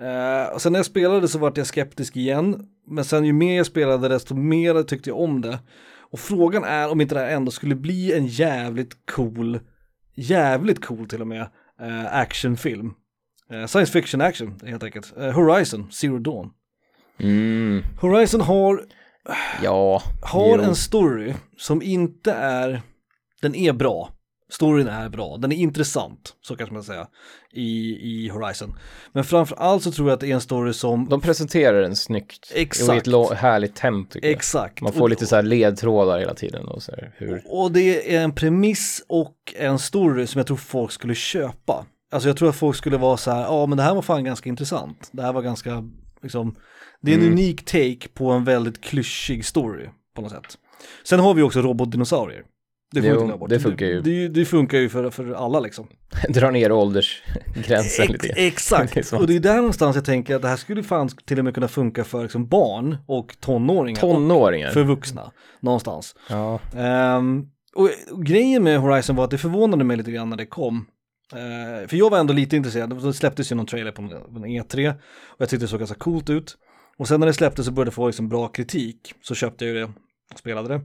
[0.00, 2.66] Eh, och sen när jag spelade så vart jag skeptisk igen.
[2.86, 5.58] Men sen ju mer jag spelade desto mer tyckte jag om det.
[6.10, 9.60] Och frågan är om inte det här ändå skulle bli en jävligt cool,
[10.14, 11.42] jävligt cool till och med,
[11.80, 12.94] eh, actionfilm.
[13.52, 15.12] Eh, science fiction action helt enkelt.
[15.18, 16.50] Eh, Horizon, Zero Dawn.
[17.20, 18.84] Mm, Horizon har
[19.62, 20.02] ja.
[20.22, 20.62] har jo.
[20.64, 22.82] en story som inte är,
[23.42, 24.10] den är bra.
[24.50, 27.06] Storyn är bra, den är intressant, så kanske man säga,
[27.52, 28.74] i, i Horizon.
[29.12, 31.96] Men framför allt så tror jag att det är en story som, De presenterar den
[31.96, 32.50] snyggt.
[32.50, 33.00] Och i Exakt.
[33.00, 34.36] ett lo- härligt tempo tycker jag.
[34.36, 34.80] exakt.
[34.80, 37.42] Man får Och- lite så här ledtrådar hela tiden och så här, hur...
[37.46, 41.86] Och det är en premiss och en story som jag tror folk skulle köpa.
[42.12, 44.24] Alltså jag tror att folk skulle vara så här, ja men det här var fan
[44.24, 45.08] ganska intressant.
[45.12, 45.84] Det här var ganska,
[46.22, 46.54] liksom,
[47.00, 47.32] det är en Mm.
[47.32, 50.58] unik take på en väldigt klyschig story på något sätt.
[51.04, 52.42] Sen har vi också robotdinosaurier.
[52.92, 53.50] Det får Jo, inte bort.
[53.50, 54.00] det funkar ju.
[54.00, 55.86] Det, det, funkar ju för, för alla liksom.
[56.28, 58.82] drar ner åldersgränsen lite Ex- grann.
[58.82, 61.38] exakt, Det och det är där någonstans jag tänker att det här skulle fan till
[61.38, 64.00] och med kunna funka för liksom barn och tonåringar.
[64.00, 64.66] Tonåringar.
[64.68, 66.14] Och för vuxna, någonstans.
[66.28, 66.60] Ja.
[67.74, 70.86] Och, och grejen med Horizon var att det förvånade mig lite grann när det kom.
[71.32, 74.16] Eh, för jag var ändå lite intresserad, det släpptes ju någon trailer på en, på
[74.16, 74.90] en E3
[75.26, 76.56] och jag tyckte det såg ganska coolt ut.
[76.96, 79.80] Och sen när det släpptes så började få liksom bra kritik, så köpte jag ju
[79.80, 79.92] det
[80.32, 80.80] och spelade det.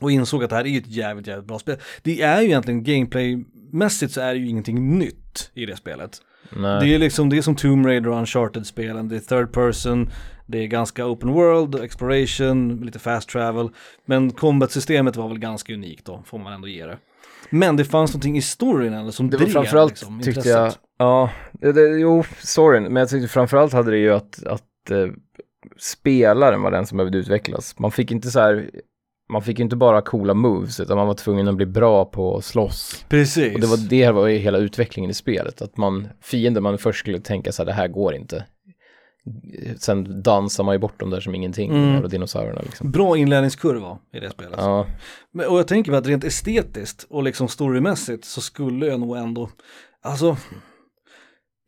[0.00, 1.76] Och insåg att det här är ju ett jävligt, jävligt bra spel.
[2.02, 6.22] Det är ju egentligen gameplaymässigt så är det ju ingenting nytt i det spelet.
[6.56, 6.80] Nej.
[6.80, 10.10] Det är liksom, det är som Tomb Raider och Uncharted-spelen, det är third person,
[10.46, 13.68] det är ganska open world, exploration, lite fast travel.
[14.04, 16.98] Men combat-systemet var väl ganska unikt då, får man ändå ge det.
[17.50, 20.72] Men det fanns någonting i storyn eller som Det var drev framförallt liksom, tyckte jag,
[20.98, 25.06] ja, det, det, jo, storyn, men jag tyckte framförallt hade det ju att, att eh,
[25.78, 27.78] spelaren var den som behövde utvecklas.
[27.78, 28.70] Man fick inte så här,
[29.32, 32.36] man fick ju inte bara coola moves, utan man var tvungen att bli bra på
[32.36, 33.04] att slåss.
[33.08, 33.54] Precis.
[33.54, 36.98] Och det var det var ju hela utvecklingen i spelet, att man, fienden man först
[36.98, 38.44] skulle tänka så här, det här går inte.
[39.78, 41.82] Sen dansar man ju bort dem där som ingenting, Mm.
[41.82, 42.90] de jävla dinosaurierna liksom.
[42.90, 44.54] Bra inlärningskurva i det spelet.
[44.58, 44.86] Ja,
[45.32, 49.16] Men, och jag tänker mig att rent estetiskt och liksom storymässigt så skulle jag nog
[49.16, 49.50] ändå,
[50.02, 50.36] alltså,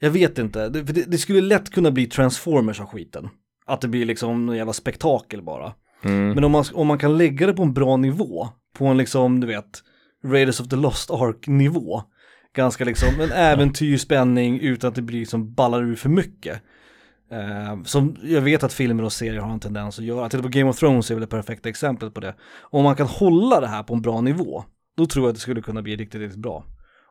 [0.00, 3.28] jag vet inte, det, det, det skulle lätt kunna bli Transformers av skiten.
[3.66, 5.72] Att det blir liksom en jävla spektakel bara.
[6.04, 6.28] mm.
[6.30, 8.48] Men om man, om man kan lägga det på en bra nivå,
[8.78, 9.82] på en liksom, du vet,
[10.24, 12.02] Raiders of the Lost Ark nivå,
[12.56, 16.62] ganska liksom en äventyrsspänning utan att det blir liksom ballar ur för mycket.
[17.32, 20.28] Eh, som jag vet att filmer och serier har en tendens att göra.
[20.28, 22.34] Titta på Game of Thrones är väl det perfekta exemplet på det.
[22.60, 24.64] Om man kan hålla det här på en bra nivå,
[24.96, 26.64] då tror jag att det skulle kunna bli riktigt, riktigt bra.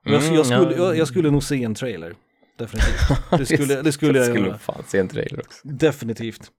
[0.06, 0.78] Och jag, Mm, jag, skulle, ja.
[0.78, 2.14] jag, jag skulle nog se en trailer.
[2.58, 3.38] Definitivt.
[3.38, 4.58] Det skulle, det skulle jag skulle göra.
[4.58, 5.60] fan se en trailer också.
[5.68, 6.52] Definitivt.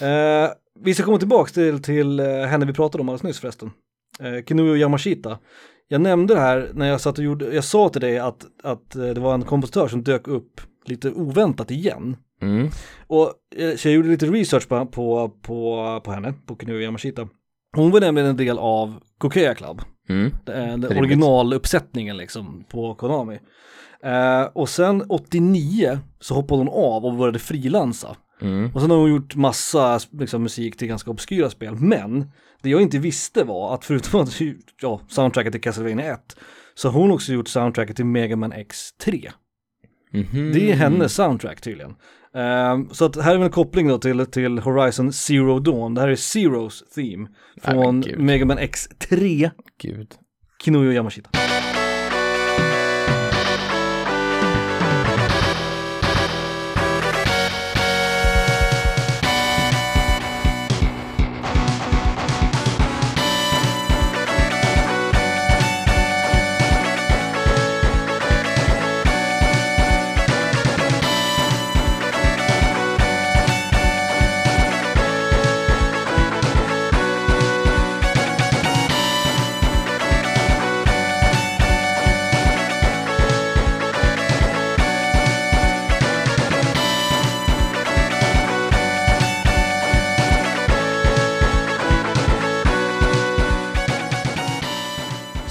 [0.00, 0.48] Eh,
[0.80, 3.70] vi ska komma tillbaka till, till eh, henne vi pratade om alldeles nyss förresten.
[4.22, 5.38] Uh, Kinuyo Yamashita.
[5.88, 8.90] Jag nämnde det här när jag satt och gjorde, jag sa till dig att, att
[8.90, 12.16] det var en kompositör som dök upp lite oväntat igen.
[12.42, 12.68] Mm.
[13.06, 17.28] Och eh, så jag gjorde lite research på, på, på, på henne, på Kinuyo Yamashita.
[17.76, 20.32] Hon var nämligen en del av Kokeya Club, Mm.
[20.44, 23.38] den originaluppsättningen liksom på Konami.
[24.02, 28.16] Eh, och sen 89 så hoppade hon av och började frilansa.
[28.40, 28.70] Mm.
[28.74, 31.74] Och sen har hon gjort massa liksom, musik till ganska obskyra spel.
[31.74, 32.30] Men
[32.62, 34.40] det jag inte visste var att förutom att
[34.82, 36.36] ja, soundtracket till Castlevania 1
[36.74, 39.30] så har hon också gjort soundtracket till Mega Man X3.
[40.10, 40.52] Mhm.
[40.52, 41.94] Det är hennes soundtrack tydligen.
[42.34, 45.94] Ehm, så att här är en koppling då till, till Horizon Zero Dawn.
[45.94, 47.28] Det här är Zeros theme
[47.64, 48.18] Nej, från gud.
[48.18, 49.50] Mega Man X3,
[49.82, 50.08] Gud.
[50.64, 51.30] Kinuyo Yamashita.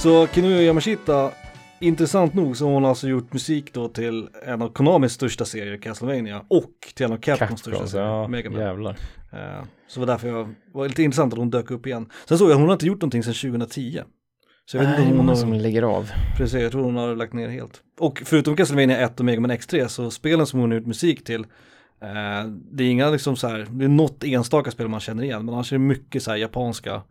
[0.03, 1.31] Så Kinuyo Yamashita
[1.79, 5.77] Intressant nog så har hon alltså gjort musik då till en av Konamis största serier,
[5.77, 8.59] Castlevania, och till en av Capcoms största Capcom, serier, ja, Mega Man.
[8.59, 8.97] jävlar.
[9.33, 12.09] Eh, Så var därför jag var lite intressant att hon dök upp igen.
[12.27, 14.01] Sen såg jag att hon har inte gjort någonting sedan 2010.
[14.65, 16.09] Så jag vet inte om hon har, som lägger av.
[16.37, 17.81] precis, jag tror hon har lagt ner helt.
[17.99, 21.23] Och förutom Castlevania 1 och Mega Man X3 så spelen som hon har gjort musik
[21.23, 21.41] till
[22.01, 25.45] eh, det är inga liksom så här, det är något enstaka spel man känner igen,
[25.45, 27.01] men annars är det mycket så här japanska.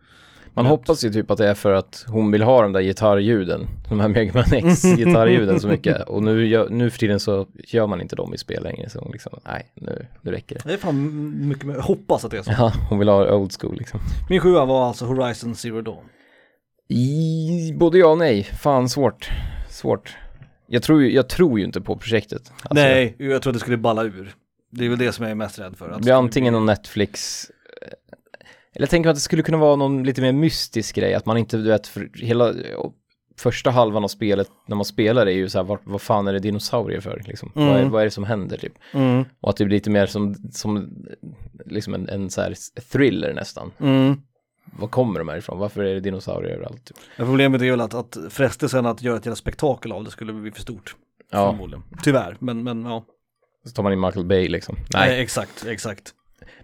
[0.55, 3.67] Man hoppas ju typ att det är för att hon vill ha de där gitarrljuden,
[3.89, 6.01] de här Mega Man X-gitarrljuden så mycket.
[6.09, 9.13] Och nu, nu för tiden så gör man inte dem i spel längre, så hon
[9.13, 10.61] liksom, nej, nu, nu räcker det.
[10.69, 12.53] Det är fan mycket, mer- hoppas att det är så.
[12.59, 14.01] Ja, hon vill ha old school liksom.
[14.31, 16.05] Min sjua var alltså Horizon Zero Dawn.
[16.89, 19.29] I, både ja och nej, fan svårt.
[19.71, 20.17] Svårt.
[20.67, 22.43] Jag tror, ju- jag tror ju inte på projektet.
[22.63, 24.35] Alltså, Nej, jag tror att det skulle balla ur.
[24.71, 25.89] Det är väl det som jag är mest rädd för.
[25.91, 27.47] Att Det blir antingen någon Netflix,
[28.75, 31.37] eller jag tänker att det skulle kunna vara någon lite mer mystisk grej, att man
[31.37, 32.55] inte, du vet, för hela
[33.39, 36.33] första halvan av spelet när man spelar är ju så här, vad, vad fan är
[36.33, 37.53] det dinosaurier för liksom?
[37.55, 37.91] Vad, är, Mm.
[37.91, 38.73] vad är det som händer typ?
[38.93, 40.95] Mm, Och att det blir lite mer som, som
[41.67, 42.55] liksom en, en så här
[42.93, 43.73] thriller nästan.
[43.81, 44.17] mm.
[44.79, 45.59] Var kommer de här ifrån?
[45.59, 46.85] Varför är det dinosaurier överallt?
[46.85, 46.97] Typ?
[47.17, 50.51] Problemet är väl att, att frestelsen att göra ett jävla spektakel av det skulle bli
[50.53, 50.97] för stort.
[51.31, 51.59] Ja.
[52.03, 53.05] Tyvärr, men, men ja.
[53.67, 54.77] så tar man in Michael Bay liksom.
[54.95, 55.09] Nej.
[55.09, 56.13] Nej, exakt, exakt.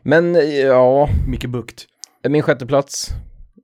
[0.03, 1.87] men ja, Micke Bukt.
[2.23, 3.11] Min sjätte plats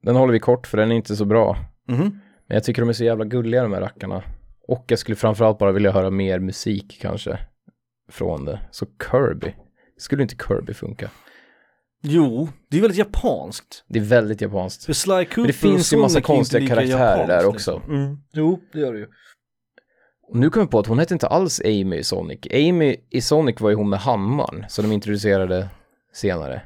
[0.02, 1.56] den håller vi kort för den är inte så bra.
[1.88, 2.20] Mhm.
[2.46, 4.22] Men jag tycker de är så jävla gulliga de här rackarna.
[4.68, 7.38] Och jag skulle framförallt bara vilja höra mer musik kanske
[8.10, 8.60] från det.
[8.70, 9.54] Så Kirby.
[9.98, 11.10] Skulle inte Kirby funka?
[12.02, 13.84] Jo, det är väldigt japanskt.
[13.88, 14.84] Det är väldigt japanskt.
[14.84, 17.76] För Sly Cooper det finns ju massa är inte konstiga karaktärer där japanskt, också.
[17.78, 17.94] Liksom.
[17.94, 18.18] Mm.
[18.32, 19.06] Jo, det gör det ju.
[20.28, 22.40] Och nu kom jag på att hon hette inte alls Amy i Sonic.
[22.52, 25.68] Amy i Sonic var ju hon med hammaren, som de introducerade
[26.12, 26.62] senare.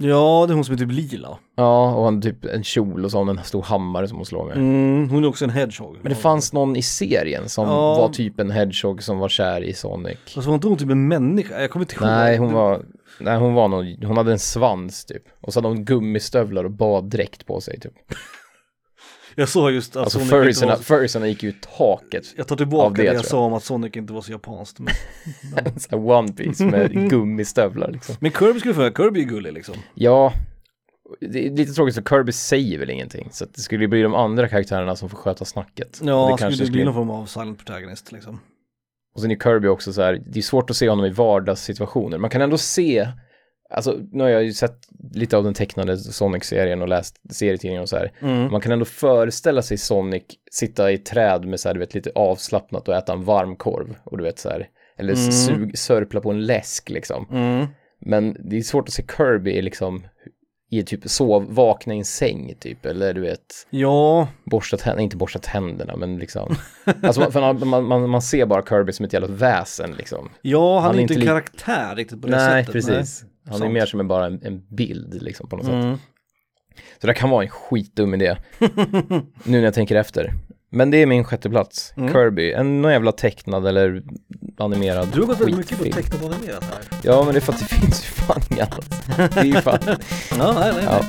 [0.00, 1.38] Ja, det är hon som är typ lila.
[1.56, 4.26] Ja, och han typ en kjol och så har hon en stor hammare som hon
[4.26, 4.56] slår med.
[4.56, 5.96] Mm, hon är också en hedgehog.
[6.02, 7.94] Men det fanns någon i serien som Ja.
[7.98, 10.18] var typ en hedgehog som var kär i Sonic.
[10.34, 11.60] Fast var inte hon typ en människa?
[11.60, 12.04] Jag kommer inte ihåg.
[12.06, 12.82] Nej, hon var,
[13.20, 15.22] nej hon var någon, hon hade en svans typ.
[15.40, 17.92] Och så hade hon gummistövlar och baddräkt på sig typ.
[19.38, 20.82] Jag sa just att Alltså Sonic furriesarna, var...
[20.82, 22.24] furriesarna gick ju taket.
[22.36, 23.24] Jag tar tillbaka det, det, jag jag.
[23.24, 24.78] sa om att Sonic inte var så japanskt.
[24.78, 24.94] Men,
[26.10, 28.14] One Piece med gummistövlar liksom.
[28.20, 29.74] men Kirby skulle funka, Kirby är gullig liksom.
[29.94, 30.32] Ja,
[31.20, 33.28] det är lite tråkigt för Kirby säger väl ingenting.
[33.32, 36.00] Så det skulle bli de andra karaktärerna som får sköta snacket.
[36.02, 38.40] Ja, det skulle bli någon form av silent protagonist liksom.
[39.14, 42.18] Och sen är Kirby också så här, det är svårt att se honom i vardagssituationer.
[42.18, 43.08] Man kan ändå se,
[43.70, 44.78] alltså nu har jag ju sett
[45.14, 48.12] lite av den tecknade Sonic-serien och läst serietidningar och så här.
[48.22, 48.50] Mm.
[48.52, 52.10] Man kan ändå föreställa sig Sonic sitta i träd med så här, du vet, lite
[52.14, 53.94] avslappnat och äta en varm korv.
[54.04, 55.32] Och du vet så här, eller Mm.
[55.32, 57.26] sug, sörpla på en läsk liksom.
[57.30, 57.66] Mm.
[58.00, 60.06] Men det är svårt att se Kirby liksom,
[60.70, 65.16] i typ sov, vakna i en säng typ, eller du vet, Ja, borsta tänderna, inte
[65.16, 66.54] borsta tänderna, men liksom.
[67.02, 70.28] Alltså man, man, man, man ser bara Kirby som ett jävla väsen liksom.
[70.42, 72.72] ja han, Han är inte en karaktär riktigt på det Nej, sättet.
[72.72, 73.24] precis.
[73.48, 73.72] Han är Sant.
[73.72, 75.74] mer som en, bara en, en bild liksom på något sätt.
[75.74, 75.98] Mm.
[77.00, 78.36] Så det kan vara en skitdum idé.
[78.58, 80.34] nu när jag tänker efter.
[80.70, 81.92] Men det är min sjätte plats.
[81.96, 82.12] Mm.
[82.12, 82.52] Kirby.
[82.52, 84.02] En någon jävla tecknad eller
[84.58, 87.00] animerad Du har gått väldigt mycket på tecknat och animerat här.
[87.02, 89.34] Ja, men det är för att det finns ju fan inget annat.
[89.34, 89.78] Det är ju fan...
[90.38, 90.84] Ja, nej, nej.
[90.84, 91.04] Ja,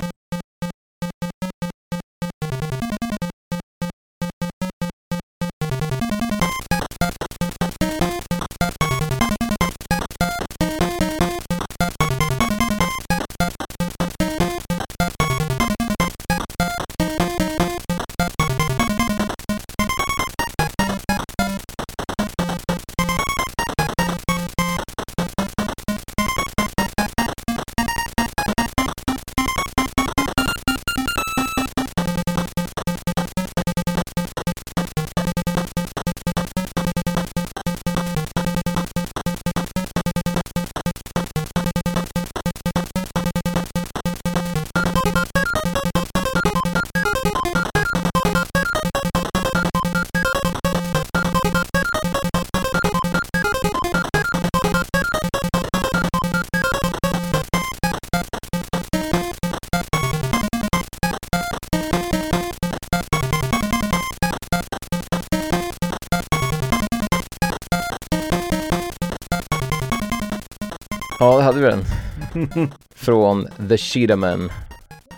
[72.96, 74.50] Från The Cheetah Man.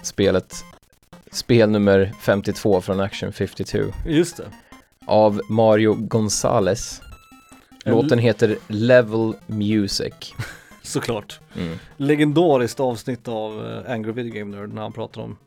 [0.03, 0.53] Spelet.
[1.31, 3.77] Spel nummer 52 från Action 52.
[4.05, 4.43] Just det.
[5.05, 7.01] Av Mario Gonzales.
[7.85, 10.13] Låten heter Level Music.
[10.81, 11.39] Såklart.
[11.57, 11.77] Mm.
[11.97, 15.37] Legendariskt avsnitt av eh, Angry Video Game Nerd när han pratar om,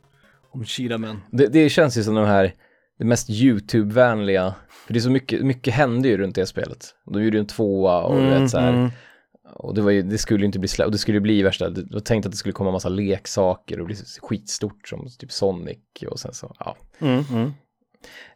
[0.51, 0.65] om
[1.01, 1.23] Men.
[1.31, 2.55] Det, det känns ju som de här
[2.99, 4.55] det mest YouTube-vänliga.
[4.87, 6.95] För det är så mycket, mycket hände ju runt det spelet.
[7.05, 8.69] De gjorde ju en tvåa och du vet så här.
[8.69, 8.91] mm.
[9.53, 11.43] Och det, var ju, det skulle ju inte bli slä- och det skulle ju bli
[11.43, 15.33] värsta, det var tänkt att det skulle komma massa leksaker och bli skitstort som typ
[15.33, 15.79] Sonic
[16.11, 16.77] och sen så, ja.
[16.99, 17.53] Mm, mm.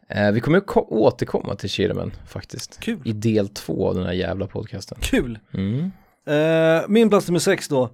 [0.09, 2.79] Eh, vi kommer ko- återkomma till Shiramen faktiskt.
[2.79, 2.99] Kul.
[3.05, 4.97] I del två av den här jävla podcasten.
[5.01, 5.39] Kul.
[5.53, 5.91] Mm.
[6.27, 7.89] Eh, min plats nummer sex då.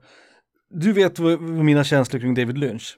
[0.69, 2.97] Du vet vad, mina känslor kring David Lynch.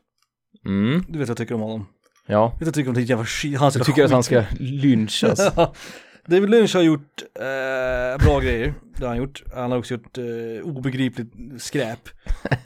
[0.65, 1.03] Mm.
[1.07, 1.86] Du vet vad jag tycker om honom.
[2.28, 3.57] Ja, jag tycker om det jävla skit.
[3.59, 5.39] Han jag tycker att han ska lynchas.
[6.28, 9.43] David Lynch har gjort eh, bra grejer, det har han gjort.
[9.53, 11.99] Han har också gjort eh, obegripligt skräp.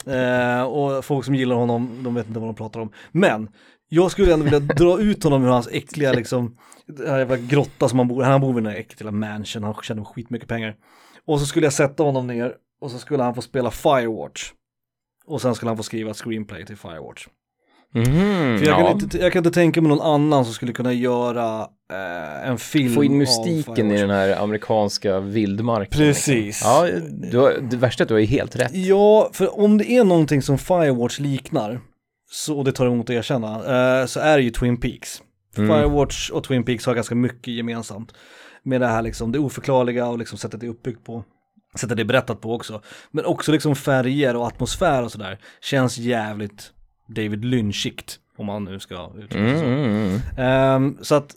[0.06, 2.92] Eh, och folk som gillar honom, de vet inte vad de pratar om.
[3.12, 3.48] Men,
[3.88, 6.56] jag skulle ändå vilja dra ut honom ur hans äckliga liksom,
[7.06, 10.04] här jävla grotta som han bor Han bor i den här äckliga mansion, han tjänar
[10.04, 10.76] skitmycket pengar.
[11.24, 14.52] Och så skulle jag sätta honom ner och så skulle han få spela Firewatch.
[15.26, 17.26] Och sen skulle han få skriva ett screenplay till Firewatch.
[17.94, 18.86] Mhm, För jag, ja.
[18.86, 21.60] kan inte, jag kan inte tänka mig någon annan som skulle kunna göra
[21.92, 25.98] eh, en film Få in mystiken i den här amerikanska vildmarken.
[25.98, 26.26] Precis.
[26.28, 26.70] Liksom.
[26.70, 26.88] Ja,
[27.30, 28.74] du har, det värsta är att du har ju helt rätt.
[28.74, 31.80] Ja, för om det är någonting som Firewatch liknar,
[32.30, 33.54] så, och det tar emot att erkänna,
[34.00, 35.22] eh, så är det ju Twin Peaks.
[35.56, 35.68] Mm.
[35.68, 38.14] Firewatch och Twin Peaks har ganska mycket gemensamt.
[38.62, 41.24] Med det här liksom, det oförklarliga och liksom sättet det är uppbyggt på.
[41.80, 42.82] Sättet det är berättat på också.
[43.10, 45.38] Men också liksom färger och atmosfär och sådär.
[45.60, 46.72] Känns jävligt
[47.14, 49.64] David Lynchigt, om man nu ska uttrycka sig så.
[49.64, 50.20] mm, mm.
[50.36, 51.34] Ehm, så att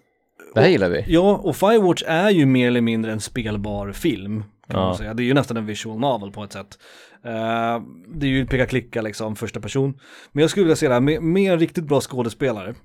[0.55, 1.03] Det här gillar vi.
[1.07, 4.43] Ja, och Firewatch är ju mer eller mindre en spelbar film.
[4.69, 4.85] Kan Ja.
[4.85, 5.13] man säga.
[5.13, 6.77] Det är ju nästan en visual novel på ett sätt.
[7.23, 9.99] Eh, det är ju peka-klicka liksom, första person.
[10.31, 12.75] Men jag skulle vilja se det här med, med en riktigt bra skådespelare.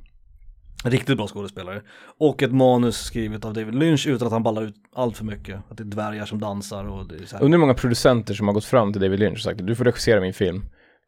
[0.84, 1.82] Riktigt bra skådespelare.
[2.18, 5.57] Och ett manus skrivet av David Lynch utan att han ballar ut allt för mycket.
[5.70, 7.45] Att det är dvärgar som dansar och det är så här.
[7.45, 9.84] Undrar hur många producenter som har gått fram till David Lynch och sagt du får
[9.84, 10.64] regissera min film.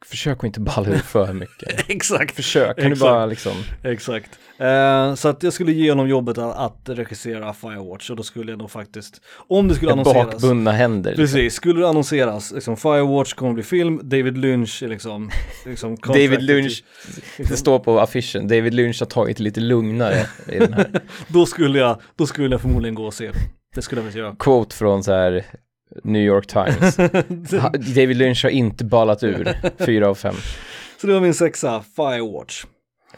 [0.06, 1.84] Försök att inte balla för mycket.
[1.90, 2.36] Exakt.
[2.36, 3.00] Försök, kan du Exakt.
[3.00, 3.52] bara liksom.
[3.82, 4.30] Exakt.
[4.58, 8.52] Eh, så att jag skulle ge honom jobbet att, att regissera Firewatch och då skulle
[8.52, 10.26] jag nog faktiskt, om det skulle annonseras.
[10.32, 11.10] Bakbundna händer.
[11.10, 11.22] Liksom.
[11.24, 15.30] Precis, skulle det annonseras, liksom Firewatch kommer bli film, David Lynch är liksom,
[15.66, 16.84] liksom David Lynch,
[17.36, 21.00] till- det står på affischen, David Lynch har tagit lite lugnare i den här.
[21.28, 23.30] Då skulle jag, då skulle jag förmodligen gå och se.
[23.74, 24.36] Det skulle jag väl göra.
[24.38, 25.44] Quote från så här
[26.04, 26.96] New York Times.
[27.94, 30.34] David Lynch har inte ballat ur, fyra av fem.
[31.00, 32.64] Så det var min sexa, Firewatch.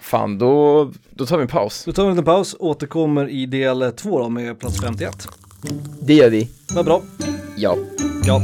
[0.00, 1.84] Fan, då, då tar vi en paus.
[1.84, 5.28] Då tar vi en liten paus, återkommer i del två då med plats 51.
[6.00, 6.48] Det gör vi.
[6.74, 7.02] Vad bra.
[7.56, 7.76] Ja.
[8.26, 8.40] Ja.